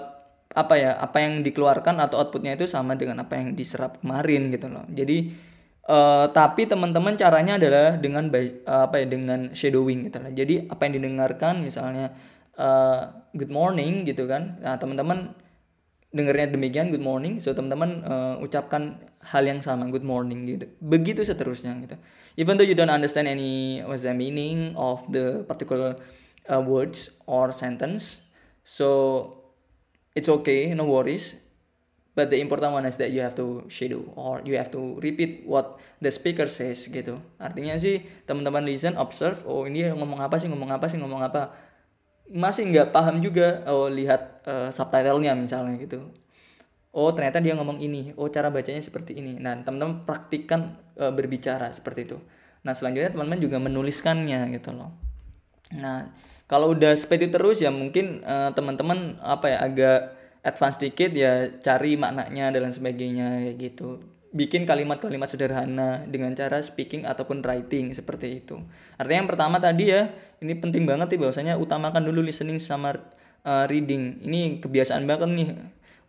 apa 0.55 0.75
ya 0.79 0.95
apa 1.03 1.19
yang 1.19 1.43
dikeluarkan 1.43 1.99
atau 1.99 2.23
outputnya 2.23 2.55
itu 2.55 2.71
sama 2.71 2.95
dengan 2.95 3.27
apa 3.27 3.35
yang 3.35 3.59
diserap 3.59 3.99
kemarin 3.99 4.55
gitu 4.55 4.71
loh. 4.71 4.87
Jadi 4.87 5.35
uh, 5.91 6.31
tapi 6.31 6.71
teman-teman 6.71 7.19
caranya 7.19 7.59
adalah 7.59 7.99
dengan 7.99 8.31
uh, 8.31 8.87
apa 8.87 9.03
ya 9.03 9.07
dengan 9.11 9.51
shadowing 9.51 10.09
gitu 10.09 10.23
loh 10.23 10.33
jadi 10.33 10.71
apa 10.71 10.87
yang 10.87 10.95
didengarkan 11.03 11.61
misalnya 11.61 12.15
uh, 12.55 13.11
good 13.35 13.51
morning 13.51 14.07
gitu 14.07 14.31
kan. 14.31 14.63
Nah 14.63 14.79
teman-teman 14.79 15.35
dengarnya 16.15 16.55
demikian 16.55 16.95
good 16.95 17.03
morning. 17.03 17.43
So 17.43 17.51
teman-teman 17.51 18.07
uh, 18.07 18.35
ucapkan 18.39 19.03
hal 19.27 19.43
yang 19.43 19.59
sama 19.59 19.91
good 19.91 20.07
morning 20.07 20.47
gitu. 20.47 20.71
Begitu 20.79 21.27
seterusnya 21.27 21.75
gitu. 21.83 21.99
Even 22.39 22.55
though 22.55 22.67
you 22.67 22.79
don't 22.79 22.95
understand 22.95 23.27
any 23.27 23.83
what's 23.83 24.07
the 24.07 24.15
meaning 24.15 24.79
of 24.79 25.03
the 25.11 25.43
particular 25.51 25.99
uh, 26.47 26.63
words 26.63 27.19
or 27.27 27.51
sentence 27.51 28.23
so 28.65 29.44
it's 30.15 30.31
okay 30.31 30.73
no 30.73 30.87
worries. 30.87 31.43
But 32.15 32.31
the 32.31 32.39
important 32.39 32.71
one 32.71 32.87
is 32.87 32.95
that 33.03 33.11
you 33.11 33.27
have 33.27 33.35
to 33.43 33.67
shadow 33.67 34.07
or 34.15 34.39
you 34.47 34.55
have 34.55 34.71
to 34.71 35.03
repeat 35.03 35.43
what 35.51 35.83
the 35.99 36.15
speaker 36.15 36.47
says 36.47 36.87
gitu. 36.87 37.19
Artinya 37.43 37.75
sih 37.75 38.07
teman-teman 38.23 38.63
listen 38.63 38.95
observe 38.95 39.43
oh 39.43 39.67
ini 39.67 39.91
ngomong 39.91 40.23
apa 40.23 40.39
sih 40.39 40.47
ngomong 40.47 40.71
apa 40.71 40.87
sih 40.87 40.95
ngomong 41.03 41.27
apa. 41.27 41.51
Masih 42.31 42.71
nggak 42.71 42.95
paham 42.95 43.19
juga 43.19 43.67
oh 43.67 43.91
lihat 43.91 44.47
uh, 44.47 44.71
subtitlenya 44.71 45.35
misalnya 45.35 45.75
gitu. 45.83 46.07
Oh 46.95 47.11
ternyata 47.11 47.43
dia 47.43 47.59
ngomong 47.59 47.83
ini. 47.83 48.15
Oh 48.15 48.31
cara 48.31 48.47
bacanya 48.47 48.79
seperti 48.79 49.19
ini. 49.19 49.43
Nah 49.43 49.59
teman-teman 49.67 50.07
praktikkan 50.07 50.79
uh, 50.95 51.11
berbicara 51.11 51.75
seperti 51.75 52.07
itu. 52.07 52.23
Nah 52.63 52.79
selanjutnya 52.79 53.11
teman-teman 53.11 53.43
juga 53.43 53.59
menuliskannya 53.59 54.55
gitu 54.55 54.71
loh. 54.71 54.95
Nah 55.75 56.15
kalau 56.45 56.77
udah 56.77 56.93
seperti 56.93 57.33
terus 57.33 57.65
ya 57.65 57.73
mungkin 57.73 58.21
uh, 58.25 58.53
teman-teman 58.53 59.17
apa 59.25 59.47
ya 59.49 59.59
agak 59.65 59.99
advance 60.45 60.77
dikit 60.77 61.11
ya 61.17 61.49
cari 61.57 61.97
maknanya 61.97 62.53
dan 62.53 62.69
sebagainya 62.69 63.49
kayak 63.49 63.57
gitu 63.59 64.15
bikin 64.35 64.67
kalimat-kalimat 64.67 65.31
sederhana 65.31 66.03
dengan 66.11 66.35
cara 66.35 66.59
speaking 66.59 67.07
ataupun 67.07 67.39
writing 67.41 67.95
seperti 67.95 68.43
itu. 68.43 68.59
Artinya 68.99 69.19
yang 69.23 69.31
pertama 69.31 69.63
tadi 69.63 69.95
ya, 69.95 70.11
ini 70.43 70.59
penting 70.59 70.83
banget 70.83 71.15
nih 71.15 71.23
bahwasanya 71.23 71.55
utamakan 71.55 72.03
dulu 72.03 72.19
listening 72.27 72.59
sama 72.59 72.99
uh, 73.47 73.65
reading. 73.71 74.19
Ini 74.27 74.59
kebiasaan 74.59 75.07
banget 75.07 75.31
nih. 75.31 75.49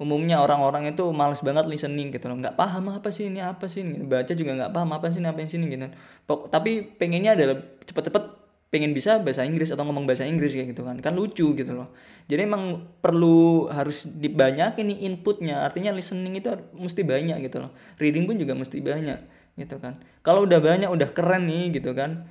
Umumnya 0.01 0.41
orang-orang 0.41 0.91
itu 0.91 1.05
males 1.13 1.39
banget 1.45 1.69
listening 1.69 2.09
gitu 2.09 2.25
loh. 2.27 2.41
Nggak 2.41 2.57
paham 2.57 2.97
apa 2.97 3.13
sih 3.13 3.29
ini, 3.29 3.45
apa 3.45 3.69
sih 3.69 3.85
ini. 3.85 4.01
Baca 4.01 4.33
juga 4.33 4.57
nggak 4.57 4.73
paham 4.73 4.89
apa 4.97 5.07
sih 5.13 5.21
ini, 5.21 5.29
apa 5.29 5.39
yang 5.45 5.51
sini 5.53 5.65
gitu. 5.69 5.87
Pok 6.25 6.49
tapi 6.49 6.81
pengennya 6.81 7.37
adalah 7.37 7.61
cepet-cepet 7.85 8.44
pengen 8.75 8.91
bisa 8.91 9.23
bahasa 9.23 9.47
Inggris 9.47 9.71
atau 9.71 9.87
ngomong 9.87 10.03
bahasa 10.03 10.27
Inggris 10.27 10.51
kayak 10.51 10.75
gitu 10.75 10.83
kan. 10.83 10.99
Kan 10.99 11.15
lucu 11.15 11.55
gitu 11.55 11.71
loh. 11.71 11.95
Jadi 12.27 12.43
emang 12.43 12.83
perlu 12.99 13.71
harus 13.71 14.03
dibanyakin 14.03 14.91
nih 14.91 15.07
inputnya. 15.07 15.63
Artinya 15.63 15.95
listening 15.95 16.35
itu 16.35 16.51
mesti 16.75 17.07
banyak 17.07 17.39
gitu 17.47 17.63
loh. 17.63 17.71
Reading 17.95 18.27
pun 18.27 18.35
juga 18.35 18.51
mesti 18.51 18.83
banyak 18.83 19.19
gitu 19.55 19.79
kan. 19.79 20.03
Kalau 20.27 20.43
udah 20.43 20.59
banyak 20.59 20.91
udah 20.91 21.15
keren 21.15 21.47
nih 21.47 21.79
gitu 21.79 21.95
kan. 21.95 22.27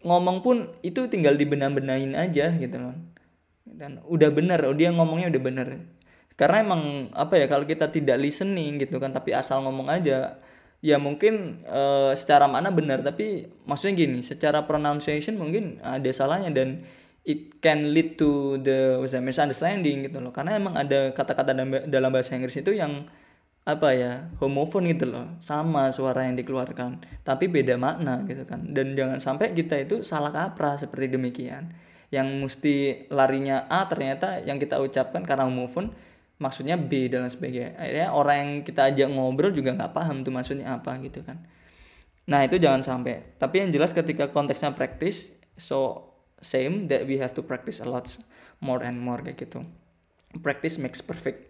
Ngomong 0.00 0.40
pun 0.40 0.72
itu 0.80 1.04
tinggal 1.12 1.36
dibenah-benahin 1.36 2.16
aja 2.16 2.48
gitu 2.56 2.76
loh. 2.80 2.96
Dan 3.68 4.00
udah 4.08 4.32
bener 4.32 4.64
oh 4.64 4.72
dia 4.72 4.88
ngomongnya 4.88 5.28
udah 5.36 5.42
bener. 5.44 5.68
Karena 6.40 6.64
emang 6.64 7.12
apa 7.12 7.36
ya 7.36 7.44
kalau 7.44 7.68
kita 7.68 7.92
tidak 7.92 8.16
listening 8.16 8.80
gitu 8.80 8.96
kan 8.96 9.12
tapi 9.12 9.36
asal 9.36 9.60
ngomong 9.68 9.92
aja 9.92 10.40
ya 10.84 11.00
mungkin 11.00 11.64
uh, 11.64 12.12
secara 12.12 12.44
mana 12.44 12.68
benar 12.68 13.00
tapi 13.00 13.48
maksudnya 13.64 14.04
gini 14.04 14.20
secara 14.20 14.68
pronunciation 14.68 15.40
mungkin 15.40 15.80
ada 15.80 16.12
salahnya 16.12 16.52
dan 16.52 16.84
it 17.24 17.56
can 17.64 17.96
lead 17.96 18.20
to 18.20 18.60
the 18.60 19.00
misunderstanding 19.24 20.04
gitu 20.04 20.20
loh. 20.20 20.30
Karena 20.30 20.60
emang 20.60 20.76
ada 20.76 21.10
kata-kata 21.16 21.56
dalam 21.88 22.10
bahasa 22.12 22.36
Inggris 22.36 22.60
itu 22.60 22.76
yang 22.76 23.08
apa 23.64 23.96
ya 23.96 24.28
homofon 24.44 24.84
gitu 24.92 25.08
loh. 25.08 25.40
Sama 25.40 25.88
suara 25.88 26.28
yang 26.28 26.36
dikeluarkan 26.36 27.24
tapi 27.24 27.48
beda 27.48 27.80
makna 27.80 28.28
gitu 28.28 28.44
kan. 28.44 28.60
Dan 28.70 28.92
jangan 28.92 29.18
sampai 29.24 29.56
kita 29.56 29.80
itu 29.80 30.04
salah 30.04 30.30
kaprah 30.30 30.76
seperti 30.76 31.16
demikian. 31.16 31.72
Yang 32.12 32.28
mesti 32.38 32.74
larinya 33.08 33.64
A 33.72 33.88
ternyata 33.88 34.44
yang 34.44 34.60
kita 34.60 34.78
ucapkan 34.78 35.24
karena 35.24 35.48
homofon 35.48 35.96
maksudnya 36.44 36.76
B 36.76 37.08
dan 37.08 37.24
sebagainya. 37.24 37.80
Akhirnya 37.80 38.08
orang 38.12 38.36
yang 38.36 38.50
kita 38.60 38.92
ajak 38.92 39.08
ngobrol 39.08 39.48
juga 39.48 39.72
nggak 39.72 39.96
paham 39.96 40.20
tuh 40.20 40.32
maksudnya 40.36 40.76
apa 40.76 41.00
gitu 41.00 41.24
kan. 41.24 41.40
Nah 42.28 42.44
itu 42.44 42.60
jangan 42.60 42.84
sampai. 42.84 43.40
Tapi 43.40 43.64
yang 43.64 43.72
jelas 43.72 43.96
ketika 43.96 44.28
konteksnya 44.28 44.76
practice 44.76 45.32
so 45.56 46.12
same 46.44 46.84
that 46.92 47.08
we 47.08 47.16
have 47.16 47.32
to 47.32 47.40
practice 47.40 47.80
a 47.80 47.88
lot 47.88 48.04
more 48.60 48.84
and 48.84 49.00
more 49.00 49.24
kayak 49.24 49.40
gitu. 49.40 49.64
Practice 50.44 50.76
makes 50.76 51.00
perfect. 51.00 51.48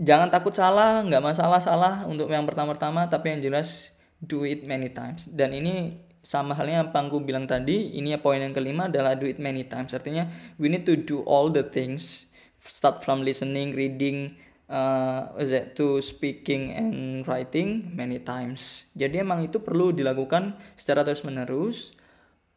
Jangan 0.00 0.28
takut 0.28 0.52
salah 0.52 1.00
nggak 1.00 1.24
masalah 1.24 1.60
salah 1.60 2.04
untuk 2.04 2.28
yang 2.28 2.44
pertama-tama 2.44 3.08
tapi 3.08 3.32
yang 3.36 3.40
jelas 3.40 3.96
do 4.20 4.44
it 4.44 4.64
many 4.68 4.92
times. 4.92 5.28
Dan 5.32 5.56
ini 5.56 5.96
sama 6.20 6.52
halnya 6.52 6.84
yang 6.84 6.92
Pangku 6.92 7.24
bilang 7.24 7.48
tadi 7.48 7.96
ini 7.96 8.12
ya 8.12 8.20
poin 8.20 8.36
yang 8.36 8.52
kelima 8.52 8.92
adalah 8.92 9.16
do 9.16 9.24
it 9.24 9.40
many 9.40 9.64
times. 9.64 9.96
Artinya 9.96 10.28
we 10.60 10.68
need 10.68 10.84
to 10.84 10.96
do 10.96 11.24
all 11.24 11.48
the 11.48 11.64
things 11.64 12.29
start 12.64 13.00
from 13.00 13.24
listening, 13.24 13.72
reading, 13.72 14.36
uh, 14.70 15.34
to 15.74 15.98
speaking 16.00 16.70
and 16.72 17.26
writing 17.26 17.90
many 17.92 18.22
times. 18.22 18.86
Jadi 18.94 19.20
emang 19.20 19.44
itu 19.44 19.58
perlu 19.58 19.90
dilakukan 19.90 20.54
secara 20.78 21.02
terus 21.02 21.26
menerus 21.26 21.92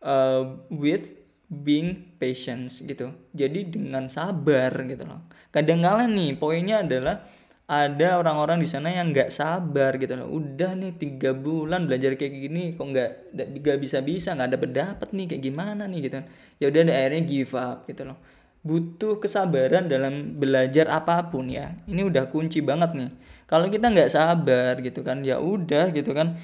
uh, 0.06 0.62
with 0.70 1.18
being 1.50 2.14
patient 2.22 2.70
gitu. 2.70 3.12
Jadi 3.34 3.68
dengan 3.74 4.08
sabar 4.08 4.72
gitu 4.86 5.04
loh. 5.04 5.26
Kadang-kala 5.50 6.06
nih 6.08 6.38
poinnya 6.38 6.86
adalah 6.86 7.26
ada 7.64 8.20
orang-orang 8.20 8.60
di 8.60 8.68
sana 8.68 8.92
yang 8.92 9.10
nggak 9.10 9.34
sabar 9.34 9.98
gitu 9.98 10.14
loh. 10.18 10.30
Udah 10.30 10.78
nih 10.78 10.98
tiga 10.98 11.34
bulan 11.34 11.90
belajar 11.90 12.14
kayak 12.14 12.34
gini 12.34 12.64
kok 12.78 12.86
nggak 12.86 13.12
nggak 13.34 13.78
bisa 13.82 14.02
bisa 14.02 14.38
nggak 14.38 14.50
ada 14.54 14.60
pendapat 14.60 15.10
nih 15.14 15.26
kayak 15.34 15.44
gimana 15.46 15.84
nih 15.90 16.00
gitu. 16.10 16.20
Ya 16.62 16.66
udah 16.70 16.82
akhirnya 16.90 17.22
give 17.26 17.54
up 17.58 17.90
gitu 17.90 18.06
loh 18.06 18.18
butuh 18.64 19.20
kesabaran 19.20 19.92
dalam 19.92 20.40
belajar 20.40 20.88
apa 20.88 21.28
pun 21.28 21.52
ya. 21.52 21.76
Ini 21.86 22.08
udah 22.08 22.32
kunci 22.32 22.64
banget 22.64 22.96
nih. 22.96 23.12
Kalau 23.46 23.68
kita 23.68 23.92
nggak 23.92 24.10
sabar 24.10 24.80
gitu 24.80 25.04
kan 25.04 25.22
ya 25.22 25.38
udah 25.38 25.92
gitu 25.92 26.16
kan 26.16 26.40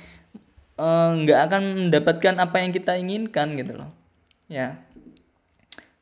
eh, 0.76 1.10
nggak 1.24 1.40
akan 1.50 1.64
mendapatkan 1.88 2.36
apa 2.44 2.56
yang 2.60 2.72
kita 2.76 3.00
inginkan 3.00 3.56
gitu 3.56 3.80
loh. 3.80 3.90
Ya. 4.52 4.84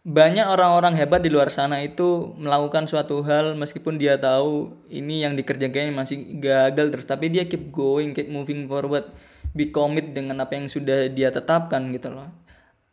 Banyak 0.08 0.48
orang-orang 0.48 0.96
hebat 0.96 1.20
di 1.20 1.28
luar 1.28 1.52
sana 1.52 1.84
itu 1.84 2.32
melakukan 2.40 2.88
suatu 2.88 3.22
hal 3.28 3.60
meskipun 3.60 4.00
dia 4.00 4.16
tahu 4.16 4.72
ini 4.88 5.22
yang 5.28 5.36
dikerjakan 5.36 5.92
masih 5.92 6.40
gagal 6.40 6.96
terus 6.96 7.06
tapi 7.06 7.28
dia 7.28 7.44
keep 7.44 7.76
going 7.76 8.16
keep 8.16 8.32
moving 8.32 8.72
forward 8.72 9.04
be 9.52 9.68
commit 9.68 10.16
dengan 10.16 10.40
apa 10.40 10.56
yang 10.56 10.72
sudah 10.72 11.12
dia 11.12 11.30
tetapkan 11.30 11.92
gitu 11.94 12.10
loh. 12.10 12.32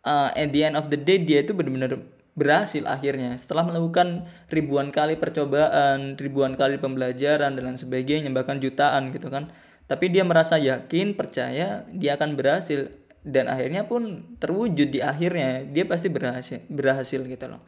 Uh, 0.04 0.28
at 0.36 0.52
the 0.52 0.60
end 0.66 0.76
of 0.76 0.92
the 0.92 0.98
day 1.00 1.16
dia 1.16 1.40
itu 1.40 1.56
benar-benar 1.56 1.96
berhasil 2.34 2.82
akhirnya. 2.86 3.38
Setelah 3.38 3.66
melakukan 3.66 4.26
ribuan 4.50 4.90
kali 4.90 5.14
percobaan 5.18 6.18
ribuan 6.18 6.58
kali 6.58 6.82
pembelajaran 6.82 7.54
dan 7.54 7.62
lain 7.62 7.78
sebagainya 7.78 8.30
bahkan 8.34 8.58
jutaan 8.58 9.14
gitu 9.14 9.30
kan. 9.30 9.50
Tapi 9.86 10.10
dia 10.10 10.26
merasa 10.26 10.58
yakin 10.58 11.14
percaya 11.14 11.86
dia 11.90 12.10
akan 12.18 12.34
berhasil. 12.34 12.90
Dan 13.24 13.48
akhirnya 13.48 13.88
pun 13.88 14.36
terwujud 14.36 14.92
di 14.92 15.00
akhirnya. 15.00 15.64
Dia 15.64 15.88
pasti 15.88 16.12
berhasil 16.12 16.60
berhasil 16.68 17.24
gitu 17.24 17.46
loh. 17.48 17.62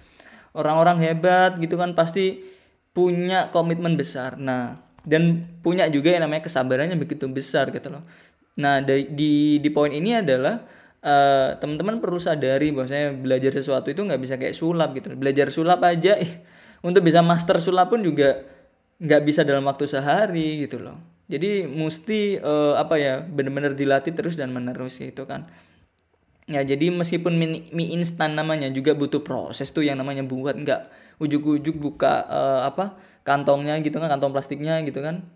Orang-orang 0.53 1.01
hebat 1.01 1.57
gitu 1.63 1.81
kan 1.81 1.97
pasti 1.97 2.45
punya 2.93 3.49
komitmen 3.55 3.97
besar. 3.97 4.37
Nah 4.37 4.83
dan 5.07 5.47
punya 5.63 5.87
juga 5.87 6.11
yang 6.11 6.27
namanya 6.27 6.51
kesabarannya 6.51 6.99
begitu 6.99 7.31
besar 7.31 7.71
gitu 7.71 7.89
loh. 7.89 8.03
Nah 8.59 8.83
di 8.83 9.07
di, 9.15 9.33
di 9.63 9.71
poin 9.71 9.95
ini 9.95 10.19
adalah 10.19 10.67
uh, 11.07 11.55
teman-teman 11.63 12.03
perlu 12.03 12.19
sadari 12.19 12.75
bahwasanya 12.75 13.15
belajar 13.15 13.55
sesuatu 13.55 13.95
itu 13.95 14.03
nggak 14.03 14.21
bisa 14.21 14.35
kayak 14.35 14.59
sulap 14.59 14.91
gitu. 14.99 15.15
Belajar 15.15 15.49
sulap 15.55 15.81
aja 15.87 16.19
untuk 16.87 17.07
bisa 17.07 17.23
master 17.23 17.63
sulap 17.63 17.95
pun 17.95 18.03
juga 18.03 18.43
nggak 18.99 19.23
bisa 19.23 19.47
dalam 19.47 19.63
waktu 19.65 19.87
sehari 19.87 20.67
gitu 20.67 20.83
loh. 20.83 20.99
Jadi 21.31 21.67
mesti 21.67 22.39
uh, 22.43 22.79
apa 22.79 22.99
ya 22.99 23.23
benar-benar 23.23 23.79
dilatih 23.79 24.15
terus 24.15 24.35
dan 24.35 24.51
menerus 24.51 24.99
gitu 24.99 25.27
kan. 25.27 25.47
Ya 26.47 26.63
jadi 26.63 26.95
meskipun 26.95 27.35
mie, 27.35 27.67
mie 27.75 27.91
instan 27.99 28.39
namanya 28.39 28.71
juga 28.71 28.95
butuh 28.95 29.23
proses 29.27 29.75
tuh 29.75 29.83
yang 29.83 29.99
namanya 29.99 30.23
buat 30.23 30.55
nggak 30.55 30.81
ujuk-ujuk 31.19 31.75
buka 31.75 32.23
uh, 32.31 32.61
apa 32.71 32.95
kantongnya 33.27 33.75
gitu 33.83 33.99
kan 33.99 34.07
kantong 34.07 34.31
plastiknya 34.31 34.79
gitu 34.87 35.03
kan 35.03 35.27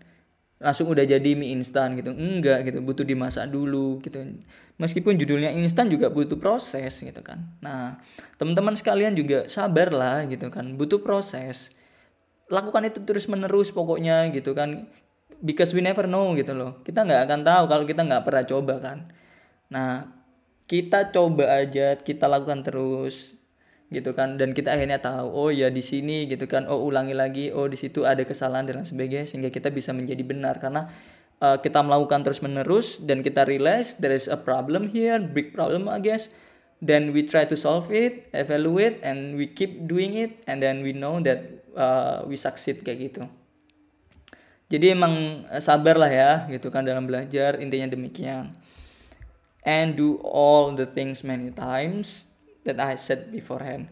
langsung 0.61 0.87
udah 0.93 1.01
jadi 1.03 1.33
mie 1.33 1.57
instan 1.57 1.97
gitu. 1.97 2.13
Enggak 2.13 2.69
gitu 2.69 2.79
butuh 2.85 3.01
dimasak 3.01 3.49
dulu 3.49 3.97
gitu. 4.05 4.21
Meskipun 4.77 5.17
judulnya 5.17 5.49
instan 5.57 5.89
juga 5.89 6.13
butuh 6.13 6.37
proses 6.37 7.01
gitu 7.01 7.21
kan. 7.25 7.41
Nah 7.65 7.97
teman-teman 8.37 8.77
sekalian 8.77 9.17
juga 9.17 9.49
sabar 9.49 9.89
lah 9.89 10.29
gitu 10.29 10.53
kan 10.53 10.77
butuh 10.77 11.01
proses. 11.01 11.73
Lakukan 12.47 12.87
itu 12.87 13.01
terus 13.01 13.25
menerus 13.25 13.73
pokoknya 13.73 14.29
gitu 14.31 14.53
kan. 14.53 14.85
Because 15.41 15.73
we 15.73 15.81
never 15.81 16.05
know 16.05 16.37
gitu 16.37 16.53
loh. 16.53 16.85
Kita 16.85 17.01
nggak 17.01 17.25
akan 17.25 17.41
tahu 17.41 17.63
kalau 17.65 17.83
kita 17.89 18.05
nggak 18.05 18.23
pernah 18.23 18.45
coba 18.45 18.75
kan. 18.77 18.97
Nah 19.73 20.05
kita 20.69 21.09
coba 21.09 21.59
aja 21.65 21.97
kita 21.97 22.29
lakukan 22.29 22.61
terus 22.63 23.40
gitu 23.91 24.15
kan. 24.15 24.39
Dan 24.39 24.55
kita 24.55 24.73
akhirnya 24.73 25.03
tahu 25.03 25.27
oh 25.27 25.49
ya 25.51 25.67
di 25.67 25.83
sini 25.83 26.25
gitu 26.25 26.47
kan 26.47 26.65
oh 26.71 26.81
ulangi 26.81 27.13
lagi 27.13 27.51
oh 27.51 27.67
di 27.67 27.75
situ 27.75 28.07
ada 28.07 28.23
kesalahan 28.23 28.65
dan 28.71 28.87
sebagainya 28.87 29.27
sehingga 29.27 29.51
kita 29.51 29.69
bisa 29.69 29.91
menjadi 29.91 30.23
benar. 30.23 30.57
Karena 30.57 30.87
uh, 31.43 31.59
kita 31.59 31.83
melakukan 31.83 32.23
terus 32.23 32.39
menerus 32.39 33.03
dan 33.03 33.19
kita 33.19 33.43
realize 33.43 33.99
there 33.99 34.15
is 34.15 34.31
a 34.31 34.39
problem 34.39 34.89
here 34.89 35.19
big 35.19 35.51
problem 35.51 35.91
I 35.91 35.99
guess. 35.99 36.31
Then 36.81 37.13
we 37.13 37.21
try 37.21 37.45
to 37.45 37.53
solve 37.53 37.93
it 37.93 38.33
evaluate 38.33 39.05
and 39.05 39.37
we 39.37 39.45
keep 39.45 39.85
doing 39.85 40.17
it 40.17 40.41
and 40.49 40.57
then 40.57 40.81
we 40.81 40.97
know 40.97 41.21
that 41.21 41.61
uh, 41.77 42.25
we 42.25 42.33
succeed 42.33 42.81
kayak 42.81 43.13
gitu. 43.13 43.23
Jadi 44.71 44.95
emang 44.95 45.45
eh, 45.51 45.59
sabar 45.59 45.99
lah 45.99 46.07
ya 46.07 46.31
gitu 46.47 46.71
kan 46.71 46.87
dalam 46.87 47.03
belajar 47.03 47.59
intinya 47.59 47.91
demikian. 47.91 48.55
And 49.61 49.93
do 49.93 50.17
all 50.25 50.73
the 50.73 50.89
things 50.89 51.21
many 51.21 51.53
times 51.53 52.30
that 52.67 52.77
I 52.77 52.97
said 52.97 53.33
beforehand. 53.33 53.89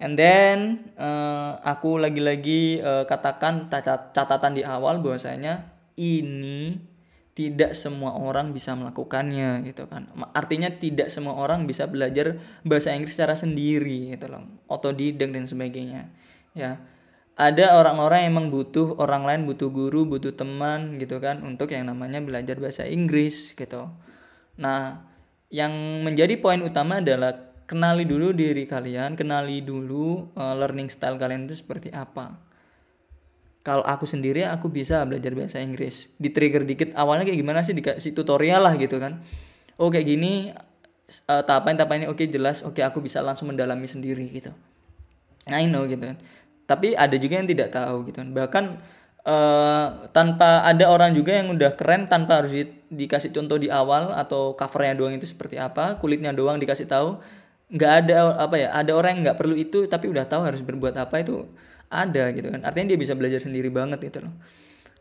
And 0.00 0.16
then 0.16 0.88
uh, 0.96 1.60
aku 1.60 2.00
lagi-lagi 2.00 2.80
uh, 2.80 3.04
katakan 3.04 3.68
catatan 4.16 4.56
di 4.56 4.64
awal 4.64 5.04
bahwasanya 5.04 5.68
ini 6.00 6.80
tidak 7.36 7.76
semua 7.76 8.16
orang 8.16 8.56
bisa 8.56 8.72
melakukannya 8.72 9.60
gitu 9.68 9.84
kan. 9.92 10.08
Artinya 10.32 10.72
tidak 10.72 11.12
semua 11.12 11.36
orang 11.36 11.68
bisa 11.68 11.84
belajar 11.84 12.40
bahasa 12.64 12.96
Inggris 12.96 13.12
secara 13.16 13.36
sendiri 13.36 14.16
gitu 14.16 14.32
loh. 14.32 14.44
Otodidak 14.72 15.36
dan 15.36 15.44
sebagainya 15.44 16.08
ya. 16.56 16.80
Ada 17.40 17.80
orang-orang 17.80 18.28
yang 18.28 18.30
emang 18.36 18.46
butuh 18.52 19.00
orang 19.00 19.24
lain 19.24 19.48
butuh 19.48 19.72
guru 19.72 20.04
butuh 20.04 20.36
teman 20.36 21.00
gitu 21.00 21.16
kan 21.24 21.40
untuk 21.40 21.72
yang 21.72 21.88
namanya 21.88 22.20
belajar 22.20 22.56
bahasa 22.60 22.84
Inggris 22.84 23.56
gitu. 23.56 23.88
Nah 24.60 25.08
yang 25.48 25.72
menjadi 26.04 26.36
poin 26.36 26.60
utama 26.60 27.00
adalah 27.00 27.49
kenali 27.70 28.02
dulu 28.02 28.34
diri 28.34 28.66
kalian 28.66 29.14
kenali 29.14 29.62
dulu 29.62 30.34
uh, 30.34 30.58
learning 30.58 30.90
style 30.90 31.14
kalian 31.14 31.46
itu 31.46 31.62
seperti 31.62 31.94
apa. 31.94 32.34
Kalau 33.62 33.86
aku 33.86 34.10
sendiri 34.10 34.42
aku 34.42 34.66
bisa 34.66 35.06
belajar 35.06 35.30
bahasa 35.38 35.62
Inggris. 35.62 36.10
Di 36.18 36.34
trigger 36.34 36.66
dikit 36.66 36.90
awalnya 36.98 37.30
kayak 37.30 37.38
gimana 37.38 37.62
sih? 37.62 37.76
Dikasih 37.76 38.10
tutorial 38.10 38.66
lah 38.66 38.74
gitu 38.74 38.98
kan. 38.98 39.22
Oh 39.78 39.86
kayak 39.86 40.02
gini 40.10 40.50
uh, 41.30 41.42
tahapan 41.46 41.78
tahapan 41.78 41.96
ini 42.02 42.06
oke 42.10 42.18
okay, 42.18 42.26
jelas 42.26 42.66
oke 42.66 42.74
okay, 42.74 42.82
aku 42.82 42.98
bisa 42.98 43.22
langsung 43.22 43.46
mendalami 43.46 43.86
sendiri 43.86 44.26
gitu. 44.34 44.50
I 45.46 45.70
know 45.70 45.86
gitu 45.86 46.02
kan. 46.02 46.18
Tapi 46.66 46.98
ada 46.98 47.14
juga 47.14 47.38
yang 47.38 47.46
tidak 47.46 47.70
tahu 47.70 48.10
gitu 48.10 48.18
bahkan 48.34 48.82
uh, 49.22 50.10
tanpa 50.10 50.66
ada 50.66 50.90
orang 50.90 51.14
juga 51.14 51.38
yang 51.38 51.54
udah 51.54 51.78
keren 51.78 52.10
tanpa 52.10 52.42
harus 52.42 52.50
di, 52.50 52.64
dikasih 52.90 53.30
contoh 53.30 53.62
di 53.62 53.70
awal 53.70 54.10
atau 54.16 54.58
covernya 54.58 54.98
doang 54.98 55.14
itu 55.14 55.28
seperti 55.28 55.60
apa 55.60 56.00
kulitnya 56.00 56.34
doang 56.34 56.58
dikasih 56.58 56.90
tahu 56.90 57.20
nggak 57.70 57.92
ada 58.04 58.34
apa 58.34 58.56
ya 58.58 58.68
ada 58.74 58.92
orang 58.98 59.10
yang 59.18 59.22
nggak 59.30 59.38
perlu 59.38 59.54
itu 59.54 59.86
tapi 59.86 60.10
udah 60.10 60.26
tahu 60.26 60.42
harus 60.42 60.58
berbuat 60.60 60.98
apa 60.98 61.22
itu 61.22 61.46
ada 61.90 62.30
gitu 62.34 62.48
kan. 62.50 62.62
Artinya 62.62 62.94
dia 62.94 62.98
bisa 62.98 63.14
belajar 63.18 63.42
sendiri 63.42 63.70
banget 63.70 63.98
gitu 64.02 64.22
loh. 64.26 64.34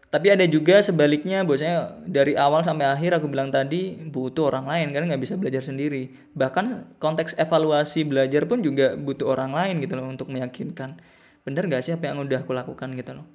Tapi 0.09 0.33
ada 0.33 0.41
juga 0.49 0.81
sebaliknya 0.81 1.45
bosnya 1.45 2.01
dari 2.01 2.33
awal 2.33 2.65
sampai 2.65 2.89
akhir 2.89 3.21
aku 3.21 3.29
bilang 3.29 3.53
tadi 3.53 3.93
butuh 4.09 4.49
orang 4.49 4.65
lain 4.65 4.87
karena 4.89 5.13
nggak 5.13 5.21
bisa 5.21 5.37
belajar 5.37 5.61
sendiri. 5.61 6.09
Bahkan 6.33 6.97
konteks 6.97 7.37
evaluasi 7.37 8.09
belajar 8.09 8.49
pun 8.49 8.65
juga 8.65 8.97
butuh 8.97 9.29
orang 9.29 9.53
lain 9.53 9.85
gitu 9.85 9.93
loh 10.01 10.09
untuk 10.09 10.33
meyakinkan. 10.33 10.97
Bener 11.45 11.63
gak 11.69 11.85
sih 11.85 11.93
apa 11.93 12.09
yang 12.09 12.25
udah 12.25 12.41
aku 12.41 12.57
lakukan 12.57 12.89
gitu 12.97 13.21
loh? 13.21 13.25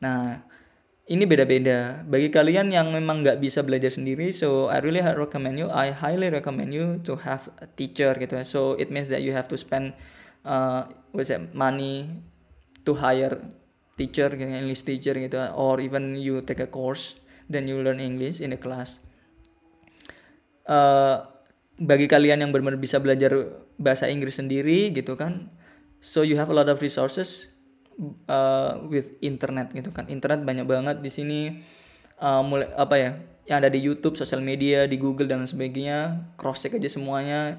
Nah 0.00 0.40
ini 1.04 1.24
beda-beda. 1.28 2.00
Bagi 2.08 2.32
kalian 2.32 2.72
yang 2.72 2.88
memang 2.88 3.20
nggak 3.20 3.40
bisa 3.40 3.60
belajar 3.60 3.92
sendiri 3.92 4.32
so 4.32 4.72
I 4.72 4.80
really 4.80 5.04
recommend 5.04 5.60
you 5.60 5.68
I 5.68 5.92
highly 5.92 6.32
recommend 6.32 6.72
you 6.72 7.00
to 7.04 7.20
have 7.20 7.52
a 7.60 7.68
teacher 7.68 8.16
gitu 8.16 8.40
ya. 8.40 8.44
So 8.44 8.76
it 8.80 8.88
means 8.88 9.12
that 9.12 9.20
you 9.20 9.36
have 9.36 9.48
to 9.52 9.56
spend 9.60 9.92
uh, 10.48 10.88
what's 11.12 11.28
that 11.28 11.52
money 11.52 12.08
to 12.88 12.96
hire 12.96 13.36
teacher 14.00 14.32
gitu, 14.32 14.48
English 14.48 14.88
teacher 14.88 15.12
gitu 15.14 15.36
or 15.54 15.78
even 15.78 16.16
you 16.16 16.40
take 16.40 16.64
a 16.64 16.68
course 16.68 17.20
then 17.52 17.68
you 17.68 17.84
learn 17.84 18.00
English 18.00 18.40
in 18.40 18.56
a 18.56 18.60
class. 18.60 19.04
Uh, 20.64 21.28
bagi 21.76 22.08
kalian 22.08 22.40
yang 22.40 22.50
benar-benar 22.54 22.80
bisa 22.80 23.02
belajar 23.02 23.60
bahasa 23.76 24.06
Inggris 24.06 24.38
sendiri 24.38 24.94
gitu 24.94 25.18
kan 25.18 25.50
so 25.98 26.22
you 26.22 26.38
have 26.38 26.48
a 26.48 26.56
lot 26.56 26.70
of 26.70 26.78
resources 26.78 27.50
uh, 28.28 28.82
with 28.86 29.14
internet 29.22 29.70
gitu 29.72 29.90
kan. 29.90 30.06
Internet 30.10 30.42
banyak 30.42 30.66
banget 30.66 30.96
di 31.00 31.10
sini. 31.10 31.40
Uh, 32.14 32.46
mulai 32.46 32.70
apa 32.78 32.94
ya 32.94 33.10
yang 33.44 33.58
ada 33.60 33.68
di 33.68 33.82
YouTube 33.82 34.14
sosial 34.14 34.40
media 34.40 34.86
di 34.86 34.96
Google 34.96 35.26
dan 35.26 35.42
sebagainya 35.44 36.30
cross 36.38 36.64
check 36.64 36.78
aja 36.78 36.88
semuanya. 36.90 37.58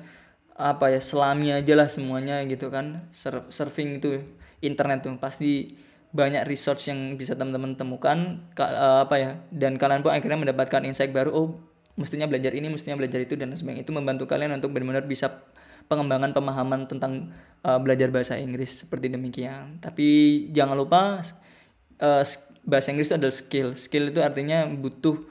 Apa 0.56 0.88
ya 0.88 1.04
selami 1.04 1.52
aja 1.52 1.74
lah 1.76 1.92
semuanya 1.92 2.40
gitu 2.48 2.72
kan. 2.72 3.08
Sur 3.12 3.48
surfing 3.52 4.00
itu 4.00 4.24
internet 4.64 5.04
tuh. 5.04 5.16
Pasti 5.20 5.76
banyak 6.16 6.48
research 6.48 6.88
yang 6.88 7.20
bisa 7.20 7.36
teman-teman 7.36 7.76
temukan. 7.76 8.48
Uh, 8.56 9.04
apa 9.04 9.16
ya 9.20 9.32
dan 9.52 9.76
kalian 9.76 10.02
pun 10.02 10.16
akhirnya 10.16 10.40
mendapatkan 10.40 10.82
insight 10.88 11.12
baru 11.12 11.36
oh 11.36 11.48
mestinya 11.96 12.28
belajar 12.28 12.52
ini 12.52 12.68
mestinya 12.68 12.96
belajar 13.00 13.20
itu 13.20 13.36
dan 13.36 13.52
sebagainya. 13.52 13.84
Itu 13.84 13.92
membantu 13.92 14.28
kalian 14.28 14.56
untuk 14.56 14.72
benar-benar 14.72 15.04
bisa 15.08 15.44
pengembangan 15.86 16.32
pemahaman 16.34 16.90
tentang 16.90 17.34
uh, 17.66 17.80
belajar 17.82 18.14
bahasa 18.14 18.38
Inggris 18.38 18.86
seperti 18.86 19.10
demikian. 19.10 19.82
Tapi 19.82 20.08
jangan 20.54 20.78
lupa 20.78 21.22
uh, 22.02 22.24
bahasa 22.66 22.88
Inggris 22.94 23.10
itu 23.10 23.18
adalah 23.18 23.36
skill. 23.36 23.68
Skill 23.74 24.14
itu 24.14 24.20
artinya 24.22 24.66
butuh 24.70 25.22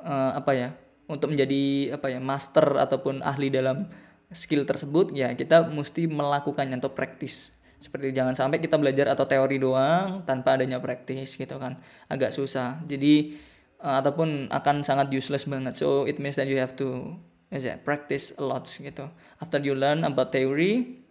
uh, 0.00 0.36
apa 0.36 0.52
ya? 0.56 0.68
Untuk 1.10 1.34
menjadi 1.34 1.94
apa 1.98 2.08
ya 2.08 2.20
master 2.22 2.80
ataupun 2.80 3.20
ahli 3.20 3.52
dalam 3.52 3.90
skill 4.32 4.64
tersebut 4.64 5.12
ya 5.12 5.36
kita 5.36 5.68
mesti 5.68 6.08
melakukannya 6.08 6.80
atau 6.80 6.92
praktis. 6.92 7.52
Seperti 7.82 8.14
jangan 8.14 8.32
sampai 8.38 8.62
kita 8.62 8.78
belajar 8.78 9.10
atau 9.10 9.26
teori 9.26 9.58
doang 9.58 10.22
tanpa 10.22 10.56
adanya 10.56 10.78
praktis 10.78 11.34
gitu 11.36 11.58
kan. 11.58 11.76
Agak 12.06 12.30
susah. 12.32 12.80
Jadi 12.86 13.36
ataupun 13.82 14.46
akan 14.48 14.86
sangat 14.86 15.10
useless 15.10 15.50
banget. 15.50 15.74
So 15.74 16.06
it 16.06 16.22
means 16.22 16.38
that 16.38 16.46
you 16.46 16.56
have 16.62 16.78
to 16.78 17.18
is 17.52 17.68
ya 17.68 17.76
practice 17.84 18.32
a 18.40 18.42
lot 18.42 18.64
gitu. 18.64 19.12
After 19.38 19.60
you 19.60 19.76
learn 19.76 20.02
about 20.02 20.32
theory 20.32 21.04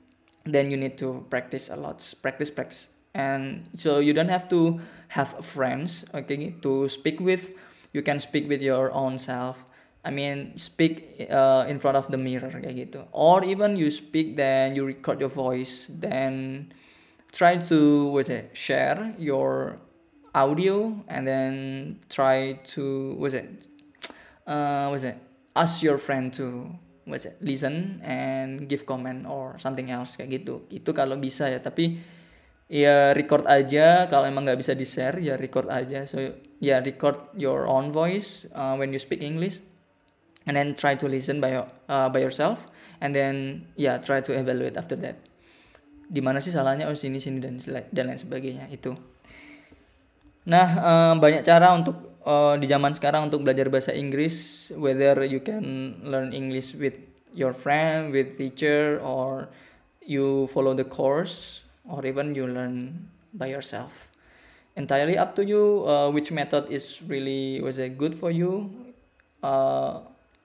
then 0.44 0.74
you 0.74 0.78
need 0.78 0.98
to 0.98 1.22
practice 1.30 1.70
a 1.70 1.78
lot. 1.78 2.02
Practice 2.26 2.50
practice. 2.50 2.90
And 3.14 3.70
so 3.78 4.00
you 4.02 4.12
don't 4.12 4.34
have 4.34 4.50
to 4.50 4.82
have 5.14 5.38
friends 5.46 6.04
okay 6.12 6.58
to 6.66 6.90
speak 6.90 7.22
with. 7.22 7.54
You 7.94 8.02
can 8.02 8.20
speak 8.20 8.50
with 8.50 8.66
your 8.66 8.90
own 8.92 9.22
self. 9.22 9.64
I 10.02 10.10
mean 10.10 10.58
speak 10.58 11.30
uh, 11.30 11.70
in 11.70 11.78
front 11.78 11.94
of 11.94 12.10
the 12.10 12.18
mirror 12.18 12.50
kayak 12.50 12.90
gitu. 12.90 13.06
Or 13.14 13.46
even 13.46 13.78
you 13.78 13.94
speak 13.94 14.34
then 14.34 14.74
you 14.74 14.82
record 14.82 15.22
your 15.22 15.30
voice 15.30 15.86
then 15.94 16.74
try 17.32 17.62
to 17.70 18.10
what's 18.10 18.34
it 18.34 18.52
share 18.58 19.14
your 19.22 19.78
audio 20.34 20.96
and 21.08 21.28
then 21.28 21.54
try 22.10 22.54
to 22.64 23.16
what's 23.20 23.36
it 23.36 23.48
uh 24.48 24.88
what's 24.88 25.04
it 25.04 25.18
ask 25.56 25.84
your 25.84 26.00
friend 26.00 26.32
to 26.32 26.72
what's 27.06 27.26
it 27.26 27.36
listen 27.42 28.00
and 28.06 28.70
give 28.70 28.86
comment 28.86 29.26
or 29.26 29.58
something 29.58 29.90
else 29.92 30.16
kayak 30.16 30.44
gitu. 30.44 30.64
Itu 30.72 30.96
kalau 30.96 31.18
bisa 31.18 31.50
ya 31.50 31.60
tapi 31.60 32.00
ya 32.72 33.12
record 33.12 33.44
aja. 33.50 34.08
Kalau 34.08 34.28
emang 34.30 34.48
nggak 34.48 34.60
bisa 34.60 34.72
di 34.78 34.88
share 34.88 35.20
ya 35.20 35.36
record 35.36 35.68
aja. 35.68 36.08
So 36.08 36.22
ya 36.62 36.80
record 36.80 37.20
your 37.36 37.68
own 37.68 37.92
voice 37.92 38.48
uh, 38.56 38.78
when 38.78 38.94
you 38.96 39.02
speak 39.02 39.20
English 39.26 39.60
and 40.48 40.56
then 40.56 40.74
try 40.78 40.96
to 40.96 41.06
listen 41.10 41.42
by 41.44 41.58
uh, 41.60 42.08
by 42.10 42.22
yourself 42.22 42.70
and 43.04 43.12
then 43.12 43.66
ya 43.76 43.96
yeah, 43.96 43.96
try 44.00 44.22
to 44.24 44.32
evaluate 44.32 44.78
after 44.78 44.96
that. 45.00 45.20
Di 46.12 46.20
mana 46.20 46.44
sih 46.44 46.52
salahnya? 46.52 46.92
Oh 46.92 46.96
sini 46.96 47.20
sini 47.20 47.40
dan 47.40 47.60
dan 47.92 48.04
lain 48.08 48.20
sebagainya. 48.20 48.72
Itu. 48.72 48.96
Nah 50.48 50.70
uh, 50.80 51.14
banyak 51.20 51.44
cara 51.44 51.76
untuk 51.76 52.11
uh, 52.26 52.56
di 52.58 52.66
zaman 52.70 52.94
sekarang 52.94 53.30
untuk 53.30 53.46
belajar 53.46 53.68
bahasa 53.70 53.92
Inggris 53.94 54.70
whether 54.78 55.22
you 55.26 55.42
can 55.42 55.98
learn 56.06 56.34
English 56.34 56.78
with 56.78 56.98
your 57.32 57.56
friend 57.56 58.12
with 58.12 58.36
teacher 58.36 59.00
or 59.02 59.48
you 60.04 60.46
follow 60.52 60.76
the 60.76 60.86
course 60.86 61.64
or 61.88 62.04
even 62.06 62.36
you 62.36 62.46
learn 62.46 63.08
by 63.34 63.48
yourself. 63.48 64.12
Entirely 64.76 65.20
up 65.20 65.36
to 65.36 65.44
you 65.44 65.84
uh, 65.84 66.08
which 66.12 66.32
method 66.32 66.68
is 66.72 67.04
really 67.04 67.60
was 67.60 67.80
it 67.80 68.00
good 68.00 68.16
for 68.16 68.32
you 68.32 68.72
uh, 69.44 70.00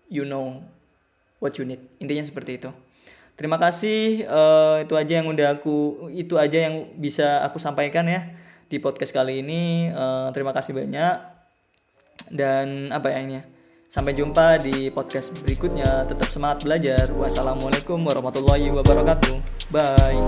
you 0.08 0.24
know 0.26 0.62
what 1.38 1.54
you 1.58 1.64
need. 1.66 1.82
Intinya 2.02 2.24
seperti 2.26 2.58
itu. 2.58 2.70
Terima 3.36 3.60
kasih 3.60 4.24
uh, 4.24 4.80
itu 4.80 4.96
aja 4.96 5.20
yang 5.20 5.28
udah 5.28 5.60
aku 5.60 6.08
itu 6.08 6.40
aja 6.40 6.56
yang 6.56 6.88
bisa 6.96 7.44
aku 7.44 7.60
sampaikan 7.60 8.08
ya 8.08 8.32
di 8.66 8.80
podcast 8.80 9.12
kali 9.12 9.44
ini. 9.44 9.92
Uh, 9.92 10.32
terima 10.32 10.56
kasih 10.56 10.72
banyak 10.72 11.35
dan 12.30 12.90
apa 12.90 13.10
ya 13.12 13.18
ini 13.22 13.34
ya? 13.40 13.44
sampai 13.86 14.12
jumpa 14.14 14.58
di 14.60 14.90
podcast 14.90 15.32
berikutnya. 15.42 16.04
Tetap 16.06 16.28
semangat 16.30 16.66
belajar. 16.66 17.06
Wassalamualaikum 17.14 18.02
warahmatullahi 18.02 18.70
wabarakatuh. 18.74 19.40
Bye. 19.70 20.18